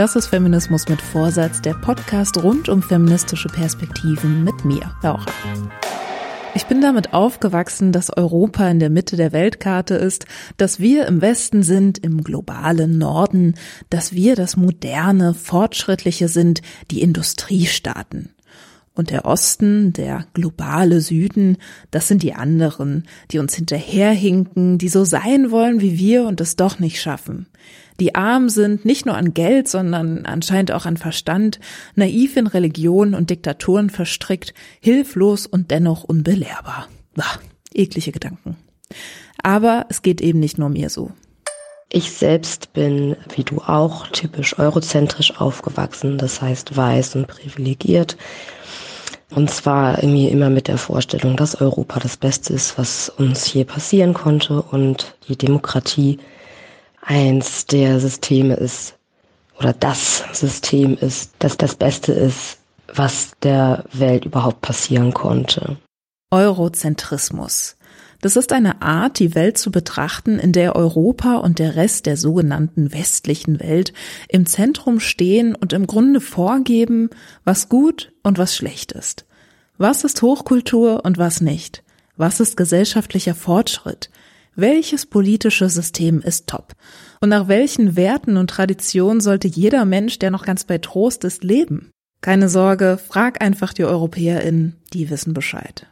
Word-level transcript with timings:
Das 0.00 0.16
ist 0.16 0.28
Feminismus 0.28 0.88
mit 0.88 1.02
Vorsatz, 1.02 1.60
der 1.60 1.74
Podcast 1.74 2.42
rund 2.42 2.70
um 2.70 2.82
feministische 2.82 3.48
Perspektiven 3.48 4.44
mit 4.44 4.64
mir, 4.64 4.90
Laura. 5.02 5.26
Ich 6.52 6.66
bin 6.66 6.80
damit 6.80 7.14
aufgewachsen, 7.14 7.92
dass 7.92 8.16
Europa 8.16 8.68
in 8.68 8.80
der 8.80 8.90
Mitte 8.90 9.16
der 9.16 9.32
Weltkarte 9.32 9.94
ist, 9.94 10.26
dass 10.56 10.80
wir 10.80 11.06
im 11.06 11.22
Westen 11.22 11.62
sind, 11.62 11.98
im 11.98 12.24
globalen 12.24 12.98
Norden, 12.98 13.54
dass 13.88 14.14
wir 14.14 14.34
das 14.34 14.56
moderne, 14.56 15.34
fortschrittliche 15.34 16.26
sind, 16.26 16.60
die 16.90 17.02
Industriestaaten. 17.02 18.34
Und 18.94 19.10
der 19.10 19.24
Osten, 19.24 19.92
der 19.92 20.26
globale 20.34 21.00
Süden, 21.00 21.58
das 21.90 22.08
sind 22.08 22.22
die 22.22 22.34
anderen, 22.34 23.06
die 23.30 23.38
uns 23.38 23.54
hinterherhinken, 23.54 24.78
die 24.78 24.88
so 24.88 25.04
sein 25.04 25.50
wollen 25.50 25.80
wie 25.80 25.98
wir 25.98 26.24
und 26.24 26.40
es 26.40 26.56
doch 26.56 26.78
nicht 26.78 27.00
schaffen 27.00 27.46
die 28.00 28.14
arm 28.14 28.48
sind, 28.48 28.84
nicht 28.84 29.06
nur 29.06 29.14
an 29.16 29.34
Geld, 29.34 29.68
sondern 29.68 30.24
anscheinend 30.24 30.72
auch 30.72 30.86
an 30.86 30.96
Verstand, 30.96 31.60
naiv 31.94 32.36
in 32.36 32.46
Religion 32.46 33.14
und 33.14 33.30
Diktaturen 33.30 33.90
verstrickt, 33.90 34.54
hilflos 34.80 35.46
und 35.46 35.70
dennoch 35.70 36.02
unbelehrbar. 36.02 36.88
Bah, 37.14 37.38
eklige 37.72 38.12
Gedanken. 38.12 38.56
Aber 39.42 39.86
es 39.90 40.02
geht 40.02 40.20
eben 40.20 40.40
nicht 40.40 40.58
nur 40.58 40.70
mir 40.70 40.88
so. 40.90 41.12
Ich 41.92 42.12
selbst 42.12 42.72
bin, 42.72 43.16
wie 43.34 43.44
du 43.44 43.58
auch, 43.58 44.06
typisch 44.08 44.58
eurozentrisch 44.58 45.38
aufgewachsen, 45.38 46.18
das 46.18 46.40
heißt 46.40 46.76
weiß 46.76 47.16
und 47.16 47.26
privilegiert. 47.26 48.16
Und 49.34 49.50
zwar 49.50 50.02
irgendwie 50.02 50.28
immer 50.28 50.50
mit 50.50 50.66
der 50.66 50.78
Vorstellung, 50.78 51.36
dass 51.36 51.60
Europa 51.60 52.00
das 52.00 52.16
Beste 52.16 52.52
ist, 52.52 52.76
was 52.78 53.08
uns 53.08 53.52
je 53.52 53.64
passieren 53.64 54.12
konnte 54.12 54.60
und 54.60 55.14
die 55.28 55.36
Demokratie 55.36 56.18
eins 57.02 57.66
der 57.66 58.00
Systeme 58.00 58.54
ist 58.54 58.94
oder 59.58 59.72
das 59.72 60.24
System 60.32 60.96
ist, 60.96 61.32
das 61.38 61.56
das 61.56 61.74
Beste 61.74 62.12
ist, 62.12 62.58
was 62.92 63.32
der 63.42 63.84
Welt 63.92 64.24
überhaupt 64.24 64.62
passieren 64.62 65.14
konnte. 65.14 65.76
Eurozentrismus. 66.32 67.76
Das 68.20 68.36
ist 68.36 68.52
eine 68.52 68.82
Art, 68.82 69.18
die 69.18 69.34
Welt 69.34 69.56
zu 69.56 69.70
betrachten, 69.70 70.38
in 70.38 70.52
der 70.52 70.76
Europa 70.76 71.36
und 71.36 71.58
der 71.58 71.76
Rest 71.76 72.04
der 72.04 72.18
sogenannten 72.18 72.92
westlichen 72.92 73.60
Welt 73.60 73.94
im 74.28 74.44
Zentrum 74.44 75.00
stehen 75.00 75.54
und 75.54 75.72
im 75.72 75.86
Grunde 75.86 76.20
vorgeben, 76.20 77.08
was 77.44 77.70
gut 77.70 78.12
und 78.22 78.36
was 78.36 78.54
schlecht 78.54 78.92
ist. 78.92 79.24
Was 79.78 80.04
ist 80.04 80.20
Hochkultur 80.20 81.04
und 81.04 81.16
was 81.16 81.40
nicht? 81.40 81.82
Was 82.16 82.40
ist 82.40 82.58
gesellschaftlicher 82.58 83.34
Fortschritt? 83.34 84.10
Welches 84.54 85.06
politische 85.06 85.70
System 85.70 86.20
ist 86.20 86.46
top? 86.46 86.74
Und 87.22 87.30
nach 87.30 87.48
welchen 87.48 87.96
Werten 87.96 88.36
und 88.36 88.50
Traditionen 88.50 89.22
sollte 89.22 89.48
jeder 89.48 89.86
Mensch, 89.86 90.18
der 90.18 90.30
noch 90.30 90.44
ganz 90.44 90.64
bei 90.64 90.76
Trost 90.76 91.24
ist, 91.24 91.42
leben? 91.42 91.90
Keine 92.20 92.50
Sorge, 92.50 92.98
frag 92.98 93.40
einfach 93.40 93.72
die 93.72 93.86
EuropäerInnen, 93.86 94.76
die 94.92 95.08
wissen 95.08 95.32
Bescheid. 95.32 95.86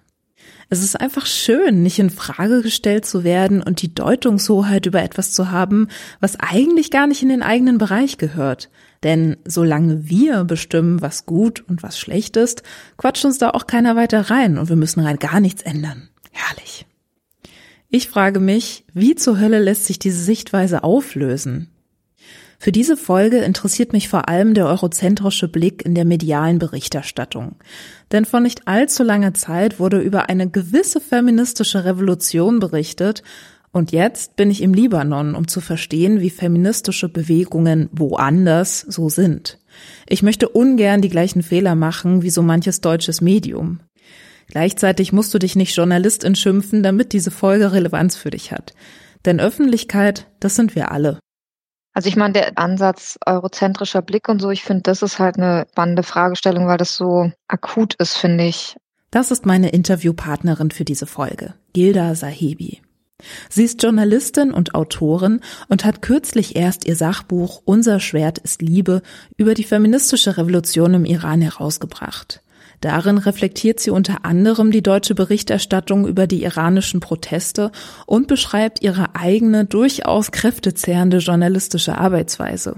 Es 0.71 0.83
ist 0.83 1.01
einfach 1.01 1.25
schön, 1.25 1.83
nicht 1.83 1.99
in 1.99 2.11
Frage 2.11 2.61
gestellt 2.61 3.07
zu 3.07 3.25
werden 3.25 3.63
und 3.63 3.81
die 3.81 3.95
Deutungshoheit 3.95 4.85
über 4.85 5.03
etwas 5.03 5.33
zu 5.33 5.51
haben, 5.51 5.89
was 6.21 6.39
eigentlich 6.39 6.91
gar 6.91 7.07
nicht 7.07 7.23
in 7.23 7.31
den 7.31 7.43
eigenen 7.43 7.79
Bereich 7.79 8.19
gehört. 8.19 8.69
Denn 9.03 9.39
solange 9.47 10.11
wir 10.11 10.45
bestimmen, 10.45 11.01
was 11.01 11.25
gut 11.25 11.65
und 11.69 11.83
was 11.83 11.99
schlecht 11.99 12.37
ist, 12.37 12.63
quatscht 12.99 13.25
uns 13.25 13.39
da 13.39 13.51
auch 13.51 13.67
keiner 13.67 13.97
weiter 13.97 14.31
rein 14.31 14.59
und 14.59 14.69
wir 14.69 14.77
müssen 14.77 15.01
rein 15.01 15.19
gar 15.19 15.41
nichts 15.41 15.63
ändern. 15.63 16.11
Herrlich. 16.33 16.85
Ich 17.89 18.09
frage 18.09 18.39
mich, 18.39 18.85
wie 18.93 19.15
zur 19.15 19.41
Hölle 19.41 19.61
lässt 19.61 19.87
sich 19.87 19.99
diese 19.99 20.23
Sichtweise 20.23 20.85
auflösen? 20.85 21.71
Für 22.61 22.73
diese 22.73 22.97
Folge 22.97 23.39
interessiert 23.39 23.93
mich 23.93 24.09
vor 24.09 24.29
allem 24.29 24.53
der 24.53 24.67
eurozentrische 24.67 25.47
Blick 25.47 25.85
in 25.85 25.95
der 25.95 26.05
medialen 26.05 26.59
Berichterstattung. 26.59 27.55
Denn 28.11 28.25
vor 28.25 28.41
nicht 28.41 28.67
allzu 28.67 29.05
langer 29.05 29.33
Zeit 29.33 29.79
wurde 29.79 30.01
über 30.01 30.29
eine 30.29 30.51
gewisse 30.51 31.01
feministische 31.01 31.85
Revolution 31.85 32.59
berichtet 32.59 33.23
und 33.71 33.93
jetzt 33.93 34.35
bin 34.35 34.51
ich 34.51 34.63
im 34.63 34.75
Libanon, 34.75 35.35
um 35.35 35.47
zu 35.47 35.61
verstehen, 35.61 36.21
wie 36.21 36.31
feministische 36.31 37.09
Bewegungen 37.09 37.89
woanders 37.93 38.81
so 38.81 39.09
sind. 39.09 39.59
Ich 40.09 40.23
möchte 40.23 40.49
ungern 40.49 41.01
die 41.01 41.11
gleichen 41.11 41.43
Fehler 41.43 41.77
machen 41.77 42.23
wie 42.23 42.31
so 42.31 42.43
manches 42.43 42.81
deutsches 42.81 43.21
Medium. 43.21 43.81
Gleichzeitig 44.49 45.13
musst 45.13 45.33
du 45.35 45.39
dich 45.39 45.55
nicht 45.55 45.77
Journalistin 45.77 46.35
schimpfen, 46.35 46.83
damit 46.83 47.13
diese 47.13 47.31
Folge 47.31 47.73
Relevanz 47.73 48.17
für 48.17 48.31
dich 48.31 48.51
hat. 48.51 48.75
Denn 49.27 49.39
Öffentlichkeit, 49.39 50.27
das 50.41 50.55
sind 50.55 50.75
wir 50.75 50.91
alle. 50.91 51.19
Also 51.99 52.11
ich 52.11 52.15
meine, 52.15 52.33
der 52.33 52.57
Ansatz 52.59 53.19
eurozentrischer 53.27 54.03
Blick 54.03 54.29
und 54.29 54.41
so, 54.41 54.51
ich 54.51 54.63
finde, 54.63 54.83
das 54.83 55.03
ist 55.03 55.19
halt 55.19 55.37
eine 55.37 55.67
spannende 55.73 56.05
Fragestellung, 56.05 56.69
weil 56.69 56.77
das 56.77 56.95
so 56.95 57.33
akut 57.49 57.95
ist, 57.95 58.17
finde 58.17 58.45
ich. 58.45 58.77
Das 59.11 59.33
ist 59.33 59.47
meine 59.47 59.71
Interviewpartnerin 59.71 60.71
für 60.71 60.85
diese 60.85 61.07
Folge, 61.07 61.55
Gilda 61.73 62.15
Sahebi. 62.15 62.83
Sie 63.51 63.65
ist 63.65 63.83
Journalistin 63.83 64.53
und 64.53 64.77
Autorin 64.77 65.41
und 65.67 65.85
hat 65.85 66.01
kürzlich 66.01 66.55
erst 66.55 66.87
ihr 66.87 66.95
Sachbuch 66.95 67.63
Unser 67.65 67.99
Schwert 67.99 68.39
ist 68.39 68.63
Liebe 68.63 69.03
über 69.37 69.55
die 69.55 69.65
feministische 69.65 70.37
Revolution 70.37 70.95
im 70.95 71.05
Iran 71.05 71.41
herausgebracht. 71.41 72.43
Darin 72.81 73.19
reflektiert 73.19 73.81
sie 73.81 73.91
unter 73.91 74.25
anderem 74.25 74.71
die 74.71 74.83
deutsche 74.83 75.15
Berichterstattung 75.15 76.07
über 76.07 76.27
die 76.27 76.45
iranischen 76.45 77.01
Proteste 77.01 77.73
und 78.07 78.29
beschreibt 78.29 78.83
ihre 78.83 79.15
eigene, 79.17 79.65
durchaus 79.65 80.31
kräftezehrende 80.31 81.19
journalistische 81.19 81.99
Arbeitsweise. 81.99 82.77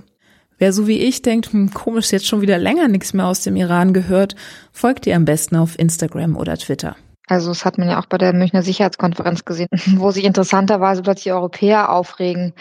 Wer 0.58 0.72
so 0.72 0.86
wie 0.86 1.00
ich 1.00 1.22
denkt, 1.22 1.52
hm, 1.52 1.72
komisch, 1.72 2.12
jetzt 2.12 2.26
schon 2.26 2.42
wieder 2.42 2.58
länger 2.58 2.88
nichts 2.88 3.14
mehr 3.14 3.26
aus 3.26 3.42
dem 3.42 3.56
Iran 3.56 3.94
gehört, 3.94 4.36
folgt 4.72 5.06
ihr 5.06 5.16
am 5.16 5.24
besten 5.24 5.56
auf 5.56 5.78
Instagram 5.78 6.36
oder 6.36 6.56
Twitter. 6.56 6.96
Also 7.26 7.48
das 7.48 7.64
hat 7.64 7.78
man 7.78 7.88
ja 7.88 8.00
auch 8.00 8.06
bei 8.06 8.18
der 8.18 8.32
Münchner 8.32 8.62
Sicherheitskonferenz 8.62 9.44
gesehen, 9.44 9.68
wo 9.96 10.10
sich 10.10 10.24
interessanterweise 10.24 11.02
plötzlich 11.02 11.32
Europäer 11.32 11.90
aufregen, 11.90 12.54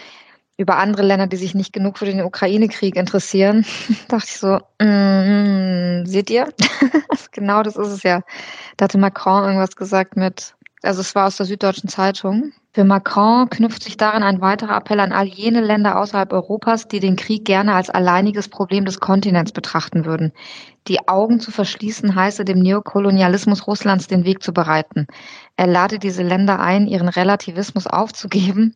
über 0.59 0.77
andere 0.77 1.03
Länder, 1.03 1.27
die 1.27 1.37
sich 1.37 1.55
nicht 1.55 1.71
genug 1.71 1.97
für 1.97 2.05
den 2.05 2.21
Ukraine-Krieg 2.21 2.97
interessieren, 2.97 3.65
dachte 4.09 4.27
ich 4.27 4.37
so, 4.37 4.59
mm, 4.83 6.05
seht 6.05 6.29
ihr? 6.29 6.49
genau 7.31 7.63
das 7.63 7.77
ist 7.77 7.87
es 7.87 8.03
ja. 8.03 8.21
Da 8.75 8.83
hatte 8.83 8.97
Macron 8.97 9.45
irgendwas 9.45 9.77
gesagt 9.77 10.17
mit, 10.17 10.55
also 10.83 10.99
es 10.99 11.15
war 11.15 11.27
aus 11.27 11.37
der 11.37 11.45
Süddeutschen 11.45 11.87
Zeitung. 11.87 12.51
Für 12.73 12.83
Macron 12.83 13.49
knüpft 13.49 13.83
sich 13.83 13.95
darin 13.95 14.21
ein 14.21 14.41
weiterer 14.41 14.75
Appell 14.75 14.99
an 14.99 15.13
all 15.13 15.27
jene 15.27 15.61
Länder 15.61 15.97
außerhalb 15.97 16.31
Europas, 16.33 16.89
die 16.89 16.99
den 16.99 17.15
Krieg 17.15 17.45
gerne 17.45 17.73
als 17.73 17.89
alleiniges 17.89 18.49
Problem 18.49 18.83
des 18.83 18.99
Kontinents 18.99 19.53
betrachten 19.53 20.03
würden. 20.03 20.33
Die 20.89 21.07
Augen 21.07 21.39
zu 21.39 21.51
verschließen 21.51 22.15
heiße 22.15 22.43
dem 22.43 22.59
Neokolonialismus 22.59 23.65
Russlands 23.65 24.07
den 24.07 24.25
Weg 24.25 24.43
zu 24.43 24.51
bereiten. 24.51 25.07
Er 25.55 25.67
lade 25.67 25.99
diese 25.99 26.23
Länder 26.23 26.59
ein, 26.59 26.85
ihren 26.85 27.09
Relativismus 27.09 27.87
aufzugeben 27.87 28.75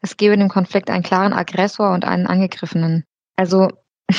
es 0.00 0.16
gebe 0.16 0.36
dem 0.36 0.48
Konflikt 0.48 0.90
einen 0.90 1.02
klaren 1.02 1.32
Aggressor 1.32 1.92
und 1.92 2.04
einen 2.04 2.26
Angegriffenen. 2.26 3.04
Also 3.36 3.68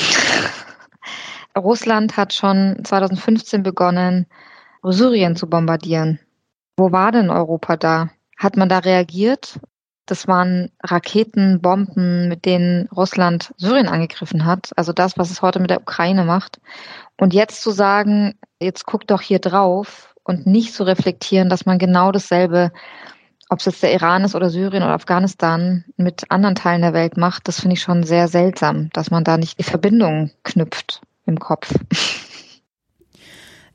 Russland 1.56 2.16
hat 2.16 2.32
schon 2.34 2.84
2015 2.84 3.62
begonnen, 3.62 4.26
Syrien 4.82 5.36
zu 5.36 5.48
bombardieren. 5.48 6.20
Wo 6.76 6.92
war 6.92 7.12
denn 7.12 7.30
Europa 7.30 7.76
da? 7.76 8.10
Hat 8.36 8.56
man 8.56 8.68
da 8.68 8.78
reagiert? 8.78 9.58
Das 10.06 10.26
waren 10.26 10.70
Raketen, 10.82 11.60
Bomben, 11.60 12.28
mit 12.28 12.46
denen 12.46 12.88
Russland 12.88 13.52
Syrien 13.56 13.88
angegriffen 13.88 14.46
hat. 14.46 14.70
Also 14.76 14.92
das, 14.92 15.18
was 15.18 15.30
es 15.30 15.42
heute 15.42 15.60
mit 15.60 15.70
der 15.70 15.82
Ukraine 15.82 16.24
macht. 16.24 16.60
Und 17.18 17.34
jetzt 17.34 17.62
zu 17.62 17.70
sagen, 17.70 18.38
jetzt 18.60 18.86
guck 18.86 19.06
doch 19.06 19.20
hier 19.20 19.38
drauf 19.38 20.14
und 20.22 20.46
nicht 20.46 20.72
zu 20.72 20.84
reflektieren, 20.84 21.50
dass 21.50 21.66
man 21.66 21.78
genau 21.78 22.12
dasselbe, 22.12 22.72
ob 23.48 23.60
es 23.60 23.66
jetzt 23.66 23.82
der 23.82 23.92
Iran 23.92 24.24
ist 24.24 24.34
oder 24.34 24.50
Syrien 24.50 24.82
oder 24.82 24.92
Afghanistan, 24.92 25.84
mit 25.96 26.30
anderen 26.30 26.54
Teilen 26.54 26.82
der 26.82 26.92
Welt 26.92 27.16
macht, 27.16 27.48
das 27.48 27.60
finde 27.60 27.74
ich 27.74 27.82
schon 27.82 28.04
sehr 28.04 28.28
seltsam, 28.28 28.90
dass 28.92 29.10
man 29.10 29.24
da 29.24 29.36
nicht 29.36 29.58
die 29.58 29.64
Verbindung 29.64 30.30
knüpft 30.44 31.00
im 31.26 31.38
Kopf. 31.38 31.74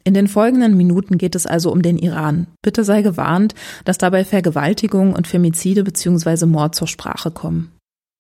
In 0.06 0.14
den 0.14 0.28
folgenden 0.28 0.76
Minuten 0.76 1.18
geht 1.18 1.34
es 1.34 1.48
also 1.48 1.72
um 1.72 1.82
den 1.82 1.98
Iran. 1.98 2.48
Bitte 2.62 2.84
sei 2.84 3.02
gewarnt, 3.02 3.56
dass 3.86 3.98
dabei 3.98 4.26
Vergewaltigung 4.26 5.14
und 5.14 5.28
Femizide 5.28 5.84
bzw. 5.84 6.46
Mord 6.46 6.76
zur 6.76 6.88
Sprache 6.88 7.32
kommen. 7.32 7.72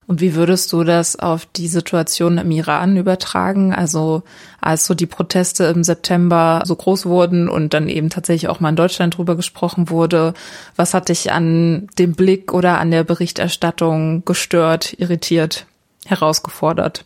Und 0.05 0.21
wie 0.21 0.35
würdest 0.35 0.71
du 0.73 0.83
das 0.83 1.17
auf 1.17 1.45
die 1.45 1.67
Situation 1.67 2.38
im 2.38 2.51
Iran 2.51 2.97
übertragen? 2.97 3.73
Also 3.73 4.23
als 4.59 4.85
so 4.85 4.94
die 4.94 5.05
Proteste 5.05 5.65
im 5.65 5.83
September 5.83 6.61
so 6.65 6.75
groß 6.75 7.05
wurden 7.05 7.47
und 7.47 7.73
dann 7.73 7.88
eben 7.88 8.09
tatsächlich 8.09 8.50
auch 8.50 8.59
mal 8.59 8.69
in 8.69 8.75
Deutschland 8.75 9.17
drüber 9.17 9.35
gesprochen 9.35 9.89
wurde, 9.89 10.33
was 10.75 10.94
hat 10.94 11.09
dich 11.09 11.31
an 11.31 11.88
dem 11.97 12.13
Blick 12.13 12.53
oder 12.53 12.79
an 12.79 12.91
der 12.91 13.03
Berichterstattung 13.03 14.25
gestört, 14.25 14.94
irritiert, 15.00 15.65
herausgefordert? 16.05 17.05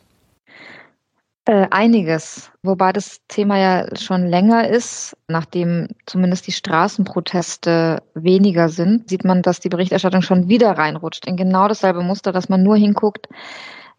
Äh, 1.47 1.67
einiges, 1.71 2.51
wobei 2.61 2.91
das 2.91 3.21
Thema 3.29 3.57
ja 3.57 3.95
schon 3.95 4.27
länger 4.27 4.67
ist. 4.67 5.15
Nachdem 5.29 5.87
zumindest 6.05 6.45
die 6.45 6.51
Straßenproteste 6.51 8.03
weniger 8.15 8.67
sind, 8.67 9.07
sieht 9.07 9.23
man, 9.23 9.41
dass 9.43 9.61
die 9.61 9.69
Berichterstattung 9.69 10.21
schon 10.21 10.49
wieder 10.49 10.71
reinrutscht 10.77 11.25
in 11.25 11.37
genau 11.37 11.69
dasselbe 11.69 12.03
Muster, 12.03 12.33
dass 12.33 12.49
man 12.49 12.63
nur 12.63 12.75
hinguckt, 12.75 13.29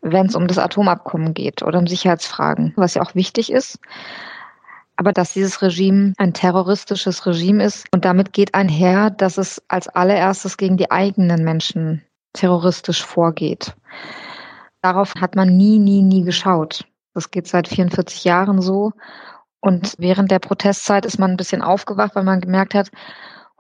wenn 0.03 0.27
es 0.27 0.35
um 0.35 0.47
das 0.47 0.59
Atomabkommen 0.59 1.33
geht 1.33 1.63
oder 1.63 1.79
um 1.79 1.87
Sicherheitsfragen, 1.87 2.75
was 2.77 2.93
ja 2.93 3.03
auch 3.03 3.15
wichtig 3.15 3.51
ist. 3.51 3.79
Aber 4.97 5.15
dass 5.15 5.33
dieses 5.33 5.63
Regime 5.63 6.13
ein 6.19 6.35
terroristisches 6.35 7.25
Regime 7.25 7.65
ist 7.65 7.87
und 7.95 8.05
damit 8.05 8.35
geht 8.35 8.55
einher, 8.55 9.09
dass 9.09 9.39
es 9.39 9.63
als 9.69 9.89
allererstes 9.89 10.59
gegen 10.59 10.77
die 10.77 10.91
eigenen 10.91 11.45
Menschen 11.45 12.05
terroristisch 12.35 13.03
vorgeht. 13.03 13.75
Darauf 14.83 15.15
hat 15.19 15.35
man 15.35 15.57
nie, 15.57 15.79
nie, 15.79 16.03
nie 16.03 16.25
geschaut. 16.25 16.85
Das 17.19 17.31
geht 17.31 17.49
seit 17.49 17.69
44 17.69 18.25
Jahren 18.25 18.63
so. 18.63 18.93
Und 19.61 19.95
während 19.99 20.31
der 20.31 20.39
Protestzeit 20.39 21.05
ist 21.05 21.19
man 21.19 21.33
ein 21.33 21.37
bisschen 21.37 21.63
aufgewacht, 21.63 22.15
weil 22.15 22.25
man 22.25 22.41
gemerkt 22.41 22.75
hat, 22.75 22.91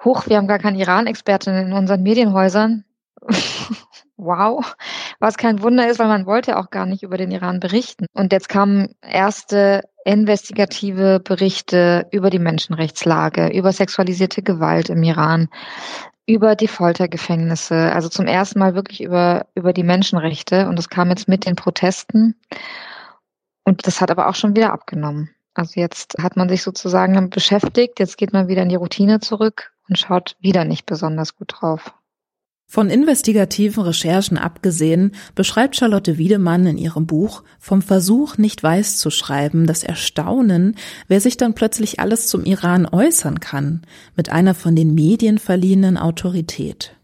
hoch, 0.04 0.26
wir 0.26 0.36
haben 0.36 0.46
gar 0.46 0.60
keine 0.60 0.78
Iran-Expertin 0.78 1.54
in 1.54 1.72
unseren 1.72 2.02
Medienhäusern. 2.02 2.84
wow, 4.16 4.76
was 5.18 5.36
kein 5.36 5.60
Wunder 5.62 5.88
ist, 5.88 5.98
weil 5.98 6.08
man 6.08 6.26
wollte 6.26 6.56
auch 6.56 6.70
gar 6.70 6.86
nicht 6.86 7.02
über 7.02 7.16
den 7.16 7.32
Iran 7.32 7.58
berichten. 7.58 8.06
Und 8.12 8.32
jetzt 8.32 8.48
kamen 8.48 8.94
erste 9.02 9.82
investigative 10.04 11.20
Berichte 11.20 12.06
über 12.12 12.30
die 12.30 12.38
Menschenrechtslage, 12.38 13.48
über 13.48 13.72
sexualisierte 13.72 14.42
Gewalt 14.42 14.88
im 14.88 15.02
Iran, 15.02 15.48
über 16.26 16.54
die 16.56 16.68
Foltergefängnisse, 16.68 17.92
also 17.92 18.08
zum 18.08 18.26
ersten 18.26 18.58
Mal 18.58 18.74
wirklich 18.74 19.02
über, 19.02 19.46
über 19.54 19.72
die 19.72 19.82
Menschenrechte. 19.82 20.68
Und 20.68 20.76
das 20.76 20.88
kam 20.88 21.10
jetzt 21.10 21.28
mit 21.28 21.46
den 21.46 21.56
Protesten. 21.56 22.34
Und 23.68 23.86
das 23.86 24.00
hat 24.00 24.10
aber 24.10 24.28
auch 24.28 24.34
schon 24.34 24.56
wieder 24.56 24.72
abgenommen. 24.72 25.28
Also 25.52 25.78
jetzt 25.78 26.14
hat 26.22 26.38
man 26.38 26.48
sich 26.48 26.62
sozusagen 26.62 27.12
damit 27.12 27.34
beschäftigt, 27.34 28.00
jetzt 28.00 28.16
geht 28.16 28.32
man 28.32 28.48
wieder 28.48 28.62
in 28.62 28.70
die 28.70 28.76
Routine 28.76 29.20
zurück 29.20 29.72
und 29.90 29.98
schaut 29.98 30.36
wieder 30.40 30.64
nicht 30.64 30.86
besonders 30.86 31.36
gut 31.36 31.52
drauf. 31.54 31.92
Von 32.66 32.88
investigativen 32.88 33.82
Recherchen 33.82 34.38
abgesehen 34.38 35.14
beschreibt 35.34 35.76
Charlotte 35.76 36.16
Wiedemann 36.16 36.66
in 36.66 36.78
ihrem 36.78 37.06
Buch 37.06 37.42
vom 37.58 37.82
Versuch, 37.82 38.38
nicht 38.38 38.62
weiß 38.62 38.96
zu 38.96 39.10
schreiben, 39.10 39.66
das 39.66 39.82
Erstaunen, 39.82 40.74
wer 41.06 41.20
sich 41.20 41.36
dann 41.36 41.52
plötzlich 41.52 42.00
alles 42.00 42.26
zum 42.26 42.44
Iran 42.44 42.86
äußern 42.86 43.38
kann, 43.38 43.82
mit 44.16 44.30
einer 44.30 44.54
von 44.54 44.76
den 44.76 44.94
Medien 44.94 45.36
verliehenen 45.36 45.98
Autorität. 45.98 46.94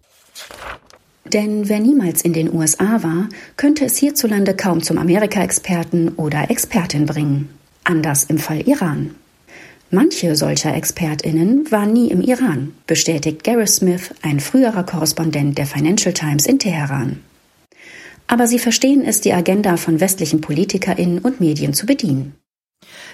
Denn 1.33 1.69
wer 1.69 1.81
niemals 1.81 2.23
in 2.23 2.33
den 2.33 2.53
USA 2.53 3.03
war, 3.03 3.29
könnte 3.57 3.85
es 3.85 3.97
hierzulande 3.97 4.55
kaum 4.55 4.83
zum 4.83 4.99
Amerika-Experten 4.99 6.11
oder 6.11 6.51
Expertin 6.51 7.07
bringen. 7.07 7.49
Anders 7.83 8.25
im 8.25 8.39
Fall 8.39 8.69
Iran. 8.69 9.15
Manche 9.91 10.35
solcher 10.35 10.75
ExpertInnen 10.75 11.71
waren 11.71 11.93
nie 11.93 12.09
im 12.11 12.21
Iran, 12.21 12.73
bestätigt 12.87 13.45
Gareth 13.45 13.71
Smith, 13.71 14.11
ein 14.23 14.41
früherer 14.41 14.85
Korrespondent 14.85 15.57
der 15.57 15.67
Financial 15.67 16.13
Times 16.13 16.47
in 16.47 16.59
Teheran. 16.59 17.21
Aber 18.27 18.47
sie 18.47 18.59
verstehen 18.59 19.05
es, 19.05 19.21
die 19.21 19.33
Agenda 19.33 19.77
von 19.77 20.01
westlichen 20.01 20.41
PolitikerInnen 20.41 21.19
und 21.19 21.41
Medien 21.41 21.75
zu 21.75 21.87
bedienen. 21.87 22.35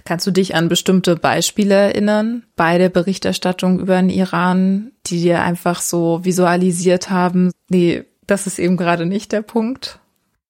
Kannst 0.05 0.26
du 0.26 0.31
dich 0.31 0.55
an 0.55 0.69
bestimmte 0.69 1.17
Beispiele 1.17 1.75
erinnern 1.75 2.44
bei 2.56 2.78
der 2.78 2.88
Berichterstattung 2.88 3.81
über 3.81 3.96
den 3.96 4.11
Iran, 4.11 4.93
die 5.06 5.20
dir 5.20 5.43
einfach 5.43 5.81
so 5.81 6.25
visualisiert 6.25 7.11
haben? 7.11 7.52
Nee, 7.69 8.05
das 8.26 8.46
ist 8.46 8.58
eben 8.58 8.76
gerade 8.76 9.06
nicht 9.06 9.32
der 9.32 9.43
Punkt. 9.43 9.99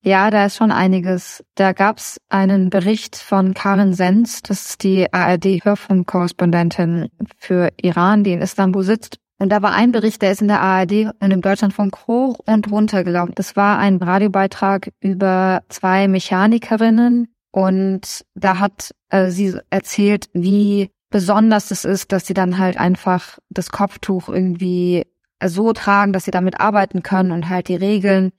Ja, 0.02 0.31
da 0.31 0.46
ist 0.46 0.56
schon 0.56 0.72
einiges. 0.72 1.44
Da 1.56 1.72
gab's 1.72 2.19
einen 2.31 2.70
Bericht 2.70 3.17
von 3.17 3.52
Karin 3.52 3.93
Sens, 3.93 4.40
das 4.43 4.70
ist 4.70 4.82
die 4.82 5.12
ARD-Hörfunkkorrespondentin 5.12 7.11
für 7.37 7.69
Iran, 7.82 8.25
die 8.25 8.32
in 8.32 8.40
Istanbul 8.40 8.82
sitzt. 8.82 9.19
Und 9.38 9.50
da 9.50 9.62
war 9.62 9.72
ein 9.72 9.93
Bericht, 9.93 10.22
der 10.22 10.32
ist 10.32 10.43
in 10.43 10.49
der 10.49 10.61
ARD 10.61 10.93
in 10.93 11.31
dem 11.31 11.40
Deutschlandfunk 11.40 12.06
hoch 12.06 12.38
und 12.46 12.70
runter 12.70 13.05
gelaufen. 13.05 13.32
Das 13.34 13.56
war 13.56 13.78
ein 13.78 13.96
Radiobeitrag 13.96 14.90
über 15.00 15.62
zwei 15.69 16.08
Mechanikerinnen, 16.08 17.28
und 17.52 18.25
da 18.35 18.58
hat 18.58 18.94
äh, 19.08 19.31
sie 19.31 19.55
erzählt, 19.70 20.29
wie 20.32 20.91
besonders 21.11 21.70
es 21.70 21.85
ist, 21.85 22.12
dass 22.12 22.26
sie 22.26 22.35
dann 22.35 22.58
halt 22.58 22.79
einfach 22.79 23.38
das 23.50 23.70
Kopftuch 23.70 24.29
irgendwie 24.29 25.06
so 25.44 25.73
tragen, 25.73 26.12
dass 26.12 26.25
sie 26.25 26.31
damit 26.31 26.61
arbeiten 26.61 27.02
können 27.02 27.32
und 27.32 27.49
halt 27.49 27.69
die 27.69 27.76
Regeln 27.76 28.32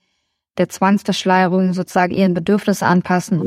der 0.57 0.69
Zwangsverschleierung 0.69 1.73
sozusagen 1.73 2.13
ihren 2.13 2.33
Bedürfnissen 2.33 2.87
anpassen. 2.87 3.39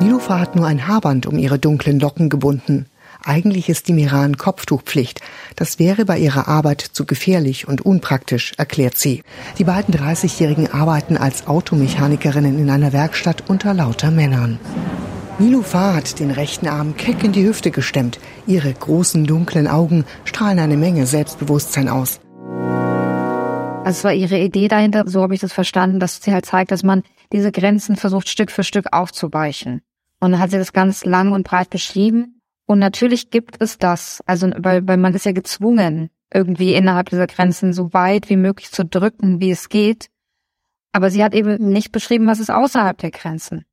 Nilufa 0.00 0.38
hat 0.38 0.56
nur 0.56 0.66
ein 0.66 0.86
Haarband 0.86 1.26
um 1.26 1.38
ihre 1.38 1.58
dunklen 1.58 2.00
Locken 2.00 2.28
gebunden. 2.28 2.86
Eigentlich 3.24 3.68
ist 3.68 3.88
im 3.88 3.98
Iran 3.98 4.36
Kopftuchpflicht. 4.36 5.20
Das 5.54 5.78
wäre 5.78 6.04
bei 6.04 6.18
ihrer 6.18 6.48
Arbeit 6.48 6.80
zu 6.80 7.06
gefährlich 7.06 7.68
und 7.68 7.80
unpraktisch, 7.80 8.52
erklärt 8.56 8.98
sie. 8.98 9.22
Die 9.58 9.64
beiden 9.64 9.94
30-Jährigen 9.94 10.72
arbeiten 10.72 11.16
als 11.16 11.46
Automechanikerinnen 11.46 12.58
in 12.58 12.68
einer 12.68 12.92
Werkstatt 12.92 13.44
unter 13.48 13.74
lauter 13.74 14.10
Männern. 14.10 14.58
Nilufar 15.38 15.94
hat 15.94 16.18
den 16.18 16.30
rechten 16.30 16.66
Arm 16.66 16.96
keck 16.96 17.22
in 17.22 17.32
die 17.32 17.46
Hüfte 17.46 17.70
gestemmt. 17.70 18.18
Ihre 18.46 18.72
großen 18.72 19.24
dunklen 19.24 19.68
Augen 19.68 20.04
strahlen 20.24 20.58
eine 20.58 20.76
Menge 20.76 21.06
Selbstbewusstsein 21.06 21.88
aus. 21.88 22.20
Also 23.84 23.98
es 23.98 24.04
war 24.04 24.12
ihre 24.14 24.38
Idee 24.38 24.68
dahinter, 24.68 25.04
so 25.06 25.22
habe 25.22 25.34
ich 25.34 25.40
das 25.40 25.52
verstanden, 25.52 25.98
dass 25.98 26.22
sie 26.22 26.32
halt 26.32 26.46
zeigt, 26.46 26.70
dass 26.70 26.82
man 26.82 27.02
diese 27.32 27.50
Grenzen 27.50 27.96
versucht 27.96 28.28
Stück 28.28 28.50
für 28.50 28.62
Stück 28.62 28.86
aufzuweichen. 28.92 29.82
Und 30.20 30.32
dann 30.32 30.40
hat 30.40 30.50
sie 30.52 30.58
das 30.58 30.72
ganz 30.72 31.04
lang 31.04 31.32
und 31.32 31.44
breit 31.44 31.70
beschrieben. 31.70 32.31
Und 32.66 32.78
natürlich 32.78 33.30
gibt 33.30 33.56
es 33.60 33.78
das, 33.78 34.22
also 34.26 34.50
weil, 34.56 34.86
weil 34.86 34.96
man 34.96 35.14
ist 35.14 35.26
ja 35.26 35.32
gezwungen, 35.32 36.10
irgendwie 36.32 36.74
innerhalb 36.74 37.10
dieser 37.10 37.26
Grenzen 37.26 37.72
so 37.72 37.92
weit 37.92 38.30
wie 38.30 38.36
möglich 38.36 38.70
zu 38.70 38.84
drücken, 38.84 39.40
wie 39.40 39.50
es 39.50 39.68
geht. 39.68 40.08
Aber 40.92 41.10
sie 41.10 41.22
hat 41.24 41.34
eben 41.34 41.70
nicht 41.70 41.92
beschrieben, 41.92 42.26
was 42.26 42.40
ist 42.40 42.50
außerhalb 42.50 42.96
der 42.98 43.10
Grenzen. 43.10 43.64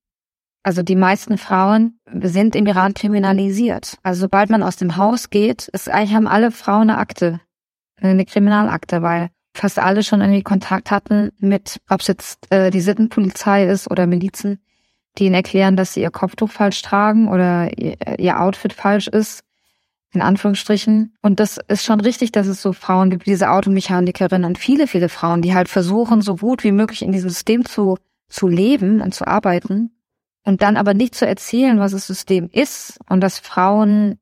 Also 0.64 0.84
die 0.84 0.96
meisten 0.96 1.38
Frauen 1.38 2.00
sind 2.22 2.56
im 2.56 2.66
Iran 2.66 2.94
kriminalisiert. 2.94 3.98
Also 4.04 4.22
sobald 4.22 4.50
man 4.50 4.64
aus 4.64 4.76
dem 4.76 4.98
Haus 4.98 5.30
geht, 5.30 5.70
ist 5.70 5.90
eigentlich 5.90 6.16
haben 6.16 6.28
alle 6.28 6.52
Frauen 6.52 6.90
eine 6.90 6.98
Akte, 6.98 7.40
eine 7.98 8.26
Kriminalakte, 8.26 9.02
weil 9.02 9.30
fast 9.54 9.80
alle 9.80 10.04
schon 10.04 10.22
irgendwie 10.22 10.44
Kontakt 10.44 10.92
hatten 10.92 11.32
mit, 11.40 11.82
ob 11.90 12.02
es 12.02 12.08
jetzt 12.08 12.52
äh, 12.52 12.72
die 12.72 12.82
Sittenpolizei 12.82 13.66
ist 13.66 13.90
oder 13.90 14.06
Milizen, 14.06 14.60
die 15.18 15.26
ihnen 15.26 15.36
erklären, 15.36 15.76
dass 15.76 15.94
sie 15.94 16.02
ihr 16.02 16.12
Kopftuch 16.12 16.50
falsch 16.50 16.82
tragen 16.82 17.28
oder 17.28 17.70
ihr 17.78 18.40
Outfit 18.40 18.74
falsch 18.74 19.08
ist, 19.08 19.44
in 20.12 20.22
Anführungsstrichen. 20.22 21.16
Und 21.22 21.40
das 21.40 21.60
ist 21.68 21.84
schon 21.84 22.00
richtig, 22.00 22.32
dass 22.32 22.48
es 22.48 22.62
so 22.62 22.74
Frauen 22.74 23.10
gibt, 23.10 23.26
diese 23.26 23.52
Automechanikerinnen 23.52 24.46
und 24.46 24.58
viele, 24.58 24.88
viele 24.88 25.10
Frauen, 25.10 25.42
die 25.42 25.54
halt 25.54 25.70
versuchen, 25.70 26.22
so 26.22 26.36
gut 26.36 26.64
wie 26.64 26.72
möglich 26.72 27.02
in 27.02 27.12
diesem 27.12 27.30
System 27.30 27.66
zu, 27.66 27.98
zu 28.28 28.48
leben 28.48 29.02
und 29.02 29.14
zu 29.14 29.28
arbeiten 29.28 29.92
und 30.46 30.62
dann 30.62 30.78
aber 30.78 30.94
nicht 30.94 31.16
zu 31.16 31.28
erzählen, 31.28 31.80
was 31.80 31.92
das 31.92 32.08
System 32.08 32.50
ist 32.52 33.00
und 33.10 33.22
dass 33.22 33.40
Frauen 33.40 34.20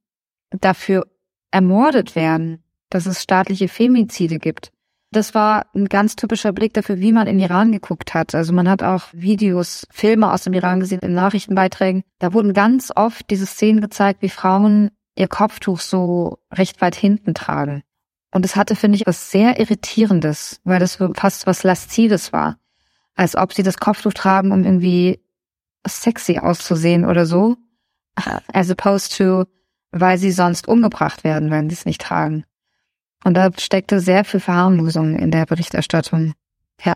dafür 0.49 1.05
ermordet 1.51 2.15
werden, 2.15 2.63
dass 2.89 3.05
es 3.05 3.23
staatliche 3.23 3.67
Femizide 3.67 4.39
gibt. 4.39 4.71
Das 5.11 5.33
war 5.33 5.67
ein 5.73 5.85
ganz 5.85 6.15
typischer 6.15 6.51
Blick 6.51 6.73
dafür, 6.73 6.99
wie 6.99 7.13
man 7.13 7.27
in 7.27 7.39
Iran 7.39 7.71
geguckt 7.71 8.13
hat. 8.13 8.35
Also 8.35 8.51
man 8.51 8.69
hat 8.69 8.83
auch 8.83 9.03
Videos, 9.13 9.87
Filme 9.89 10.31
aus 10.31 10.43
dem 10.43 10.53
Iran 10.53 10.81
gesehen 10.81 10.99
in 10.99 11.13
Nachrichtenbeiträgen. 11.13 12.03
Da 12.19 12.33
wurden 12.33 12.53
ganz 12.53 12.91
oft 12.95 13.29
diese 13.29 13.45
Szenen 13.45 13.79
gezeigt, 13.79 14.21
wie 14.21 14.29
Frauen 14.29 14.91
ihr 15.15 15.27
Kopftuch 15.27 15.79
so 15.79 16.39
recht 16.53 16.81
weit 16.81 16.95
hinten 16.95 17.33
tragen. 17.33 17.83
Und 18.31 18.43
es 18.43 18.55
hatte, 18.55 18.75
finde 18.75 18.97
ich, 18.97 19.07
was 19.07 19.31
sehr 19.31 19.59
Irritierendes, 19.59 20.59
weil 20.65 20.79
das 20.79 20.97
fast 21.15 21.47
was 21.47 21.63
Laszives 21.63 22.33
war. 22.33 22.57
Als 23.15 23.35
ob 23.35 23.53
sie 23.53 23.63
das 23.63 23.77
Kopftuch 23.77 24.13
tragen, 24.13 24.51
um 24.51 24.63
irgendwie 24.63 25.21
sexy 25.87 26.37
auszusehen 26.37 27.05
oder 27.05 27.25
so. 27.25 27.55
As 28.53 28.69
opposed 28.69 29.17
to 29.17 29.45
weil 29.91 30.17
sie 30.17 30.31
sonst 30.31 30.67
umgebracht 30.67 31.23
werden, 31.23 31.51
wenn 31.51 31.69
sie 31.69 31.75
es 31.75 31.85
nicht 31.85 32.01
tragen. 32.01 32.45
Und 33.23 33.35
da 33.35 33.49
steckte 33.57 33.99
sehr 33.99 34.23
viel 34.23 34.39
Verharmlosung 34.39 35.17
in 35.17 35.31
der 35.31 35.45
Berichterstattung. 35.45 36.33
Ja. 36.83 36.93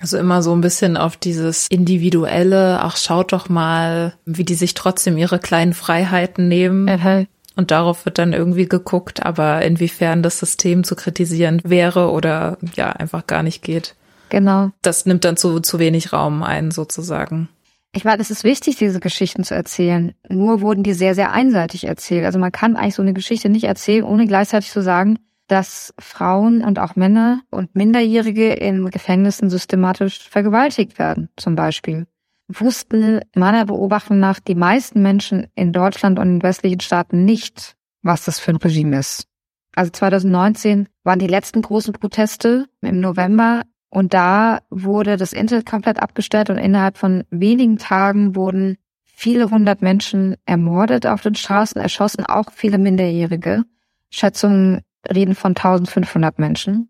Also 0.00 0.18
immer 0.18 0.42
so 0.42 0.54
ein 0.54 0.60
bisschen 0.60 0.96
auf 0.96 1.16
dieses 1.16 1.68
individuelle, 1.68 2.80
ach 2.80 2.96
schaut 2.96 3.32
doch 3.32 3.48
mal, 3.48 4.14
wie 4.26 4.44
die 4.44 4.54
sich 4.54 4.74
trotzdem 4.74 5.16
ihre 5.16 5.38
kleinen 5.38 5.72
Freiheiten 5.72 6.48
nehmen. 6.48 6.84
Mhm. 6.84 7.26
Und 7.56 7.70
darauf 7.70 8.04
wird 8.04 8.18
dann 8.18 8.34
irgendwie 8.34 8.68
geguckt, 8.68 9.24
aber 9.24 9.62
inwiefern 9.62 10.22
das 10.22 10.38
System 10.38 10.84
zu 10.84 10.94
kritisieren 10.94 11.62
wäre 11.64 12.10
oder 12.10 12.58
ja 12.74 12.90
einfach 12.90 13.26
gar 13.26 13.42
nicht 13.42 13.62
geht. 13.62 13.94
Genau. 14.28 14.70
Das 14.82 15.06
nimmt 15.06 15.24
dann 15.24 15.38
zu, 15.38 15.60
zu 15.60 15.78
wenig 15.78 16.12
Raum 16.12 16.42
ein, 16.42 16.70
sozusagen. 16.70 17.48
Ich 17.94 18.04
meine, 18.04 18.20
es 18.20 18.30
ist 18.30 18.44
wichtig, 18.44 18.76
diese 18.76 19.00
Geschichten 19.00 19.42
zu 19.42 19.54
erzählen. 19.54 20.14
Nur 20.28 20.60
wurden 20.60 20.82
die 20.82 20.92
sehr, 20.92 21.14
sehr 21.14 21.32
einseitig 21.32 21.84
erzählt. 21.84 22.26
Also 22.26 22.38
man 22.38 22.52
kann 22.52 22.76
eigentlich 22.76 22.94
so 22.94 23.00
eine 23.00 23.14
Geschichte 23.14 23.48
nicht 23.48 23.64
erzählen, 23.64 24.04
ohne 24.04 24.26
gleichzeitig 24.26 24.70
zu 24.70 24.82
sagen, 24.82 25.18
dass 25.46 25.94
Frauen 25.98 26.62
und 26.62 26.78
auch 26.78 26.96
Männer 26.96 27.40
und 27.50 27.74
Minderjährige 27.74 28.52
in 28.52 28.90
Gefängnissen 28.90 29.50
systematisch 29.50 30.28
vergewaltigt 30.28 30.98
werden, 30.98 31.28
zum 31.36 31.54
Beispiel. 31.54 32.06
Wussten 32.48 33.20
meiner 33.34 33.64
Beobachtung 33.64 34.20
nach 34.20 34.40
die 34.40 34.54
meisten 34.54 35.02
Menschen 35.02 35.48
in 35.54 35.72
Deutschland 35.72 36.18
und 36.18 36.28
in 36.28 36.42
westlichen 36.42 36.80
Staaten 36.80 37.24
nicht, 37.24 37.76
was 38.02 38.24
das 38.24 38.38
für 38.38 38.52
ein 38.52 38.56
Regime 38.56 38.98
ist. 38.98 39.26
Also 39.74 39.90
2019 39.90 40.88
waren 41.04 41.18
die 41.18 41.26
letzten 41.26 41.62
großen 41.62 41.92
Proteste 41.92 42.66
im 42.80 43.00
November 43.00 43.62
und 43.90 44.14
da 44.14 44.60
wurde 44.70 45.16
das 45.16 45.32
Internet 45.32 45.66
komplett 45.66 46.00
abgestellt 46.00 46.50
und 46.50 46.58
innerhalb 46.58 46.98
von 46.98 47.24
wenigen 47.30 47.78
Tagen 47.78 48.36
wurden 48.36 48.78
viele 49.04 49.50
hundert 49.50 49.82
Menschen 49.82 50.36
ermordet 50.44 51.06
auf 51.06 51.22
den 51.22 51.34
Straßen, 51.34 51.80
erschossen, 51.80 52.24
auch 52.26 52.52
viele 52.52 52.78
Minderjährige. 52.78 53.64
Schätzungen 54.10 54.82
reden 55.14 55.34
von 55.34 55.50
1500 55.50 56.38
Menschen. 56.38 56.88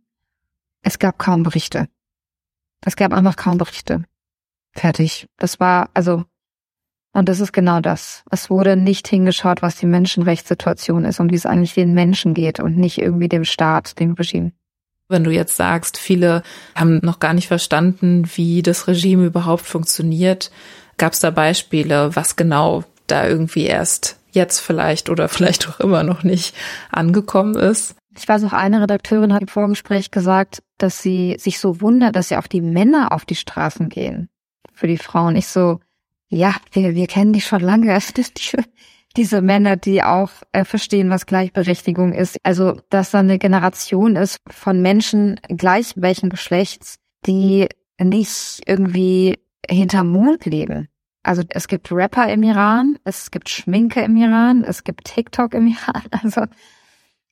Es 0.83 0.99
gab 0.99 1.19
kaum 1.19 1.43
Berichte. 1.43 1.89
Es 2.85 2.97
gab 2.97 3.13
einfach 3.13 3.37
kaum 3.37 3.59
Berichte. 3.59 4.05
Fertig. 4.73 5.27
Das 5.39 5.59
war, 5.59 5.91
also, 5.95 6.25
und 7.13 7.29
das 7.29 7.41
ist 7.41 7.53
genau 7.53 7.81
das. 7.81 8.25
Es 8.31 8.51
wurde 8.51 8.77
nicht 8.77 9.09
hingeschaut, 9.09 9.63
was 9.63 9.77
die 9.77 9.87
Menschenrechtssituation 9.87 11.05
ist 11.05 11.19
und 11.19 11.33
wie 11.33 11.37
es 11.37 11.47
eigentlich 11.47 11.75
den 11.75 11.95
Menschen 11.95 12.35
geht 12.35 12.61
und 12.61 12.77
nicht 12.77 12.99
irgendwie 12.99 13.29
dem 13.29 13.45
Staat, 13.45 13.99
dem 13.99 14.13
Regime. 14.13 14.53
Wenn 15.09 15.25
du 15.25 15.31
jetzt 15.31 15.57
sagst, 15.57 15.99
viele 15.99 16.43
haben 16.75 16.99
noch 17.03 17.21
gar 17.21 17.33
nicht 17.33 17.49
verstanden, 17.49 18.29
wie 18.35 18.63
das 18.63 18.89
Regime 18.89 19.27
überhaupt 19.27 19.65
funktioniert, 19.65 20.51
gab 20.99 21.13
es 21.13 21.21
da 21.21 21.31
Beispiele, 21.31 22.15
was 22.15 22.37
genau 22.37 22.85
da 23.07 23.27
irgendwie 23.27 23.67
erst 23.67 24.19
jetzt 24.33 24.61
vielleicht 24.61 25.09
oder 25.09 25.29
vielleicht 25.31 25.69
auch 25.69 25.81
immer 25.81 26.03
noch 26.03 26.23
nicht 26.23 26.55
angekommen 26.91 27.55
ist? 27.55 27.97
Ich 28.19 28.29
weiß 28.29 28.45
auch, 28.45 28.53
eine 28.53 28.83
Redakteurin 28.83 29.33
hat 29.33 29.43
im 29.43 29.49
Vorgespräch 29.49 30.11
gesagt, 30.11 30.63
dass 30.79 31.03
sie 31.03 31.37
sich 31.39 31.59
so 31.59 31.81
wundert, 31.81 32.17
dass 32.17 32.31
ja 32.31 32.41
auch 32.41 32.47
die 32.47 32.61
Männer 32.61 33.13
auf 33.13 33.25
die 33.25 33.35
Straßen 33.35 33.89
gehen 33.89 34.29
für 34.73 34.87
die 34.87 34.99
Frauen. 34.99 35.37
Ich 35.37 35.49
so, 35.49 35.81
ja, 36.29 36.55
wir, 36.73 36.95
wir 36.95 37.07
kennen 37.07 37.33
die 37.33 37.41
schon 37.41 37.61
lange. 37.61 37.99
diese 39.17 39.41
Männer, 39.41 39.77
die 39.77 40.03
auch 40.03 40.31
äh, 40.53 40.65
verstehen, 40.65 41.11
was 41.11 41.27
Gleichberechtigung 41.27 42.13
ist. 42.13 42.37
Also, 42.43 42.81
dass 42.91 43.13
da 43.13 43.21
eine 43.21 43.39
Generation 43.39 44.17
ist 44.17 44.39
von 44.49 44.83
Menschen 44.83 45.41
gleich 45.49 45.95
welchen 45.97 46.29
Geschlechts, 46.29 46.99
die 47.27 47.69
nicht 47.99 48.61
irgendwie 48.67 49.39
hinterm 49.69 50.09
Mond 50.09 50.45
leben. 50.45 50.89
Also 51.23 51.43
es 51.49 51.67
gibt 51.67 51.91
Rapper 51.91 52.29
im 52.33 52.45
Iran, 52.45 52.99
es 53.03 53.33
gibt 53.33 53.49
Schminke 53.49 54.01
im 54.01 54.17
Iran, 54.17 54.63
es 54.63 54.85
gibt 54.85 55.07
TikTok 55.07 55.55
im 55.55 55.67
Iran. 55.67 56.03
Also 56.23 56.43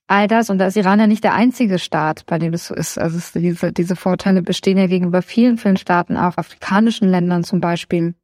all 0.07 0.27
das. 0.27 0.49
Und 0.49 0.59
da 0.59 0.67
ist 0.67 0.77
Iran 0.77 0.99
ja 0.99 1.07
nicht 1.07 1.23
der 1.23 1.33
einzige 1.33 1.79
Staat, 1.79 2.25
bei 2.25 2.39
dem 2.39 2.51
das 2.51 2.67
so 2.67 2.75
ist. 2.75 2.97
Also 2.97 3.17
es, 3.17 3.31
diese, 3.31 3.71
diese 3.71 3.95
Vorteile 3.95 4.41
bestehen 4.41 4.77
ja 4.77 4.87
gegenüber 4.87 5.21
vielen, 5.21 5.57
vielen 5.57 5.77
Staaten, 5.77 6.17
auch 6.17 6.37
afrikanischen 6.37 7.09
Ländern 7.09 7.43
zum 7.43 7.59
Beispiel, 7.59 8.15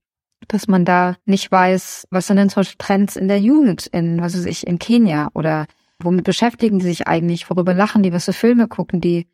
dass 0.47 0.67
man 0.67 0.85
da 0.85 1.15
nicht 1.25 1.51
weiß, 1.51 2.07
was 2.09 2.27
sind 2.27 2.38
denn 2.38 2.50
solche 2.50 2.77
Trends 2.77 3.15
in 3.15 3.27
der 3.27 3.39
Jugend, 3.39 3.88
in, 3.88 4.21
was 4.21 4.35
weiß 4.35 4.45
ich, 4.45 4.67
in 4.67 4.79
Kenia 4.79 5.29
oder 5.33 5.65
womit 6.00 6.23
beschäftigen 6.23 6.79
die 6.79 6.85
sich 6.85 7.07
eigentlich, 7.07 7.50
worüber 7.50 7.73
lachen 7.73 8.03
die, 8.03 8.13
was 8.13 8.25
für 8.25 8.33
Filme 8.33 8.67
gucken 8.67 9.01
die. 9.01 9.27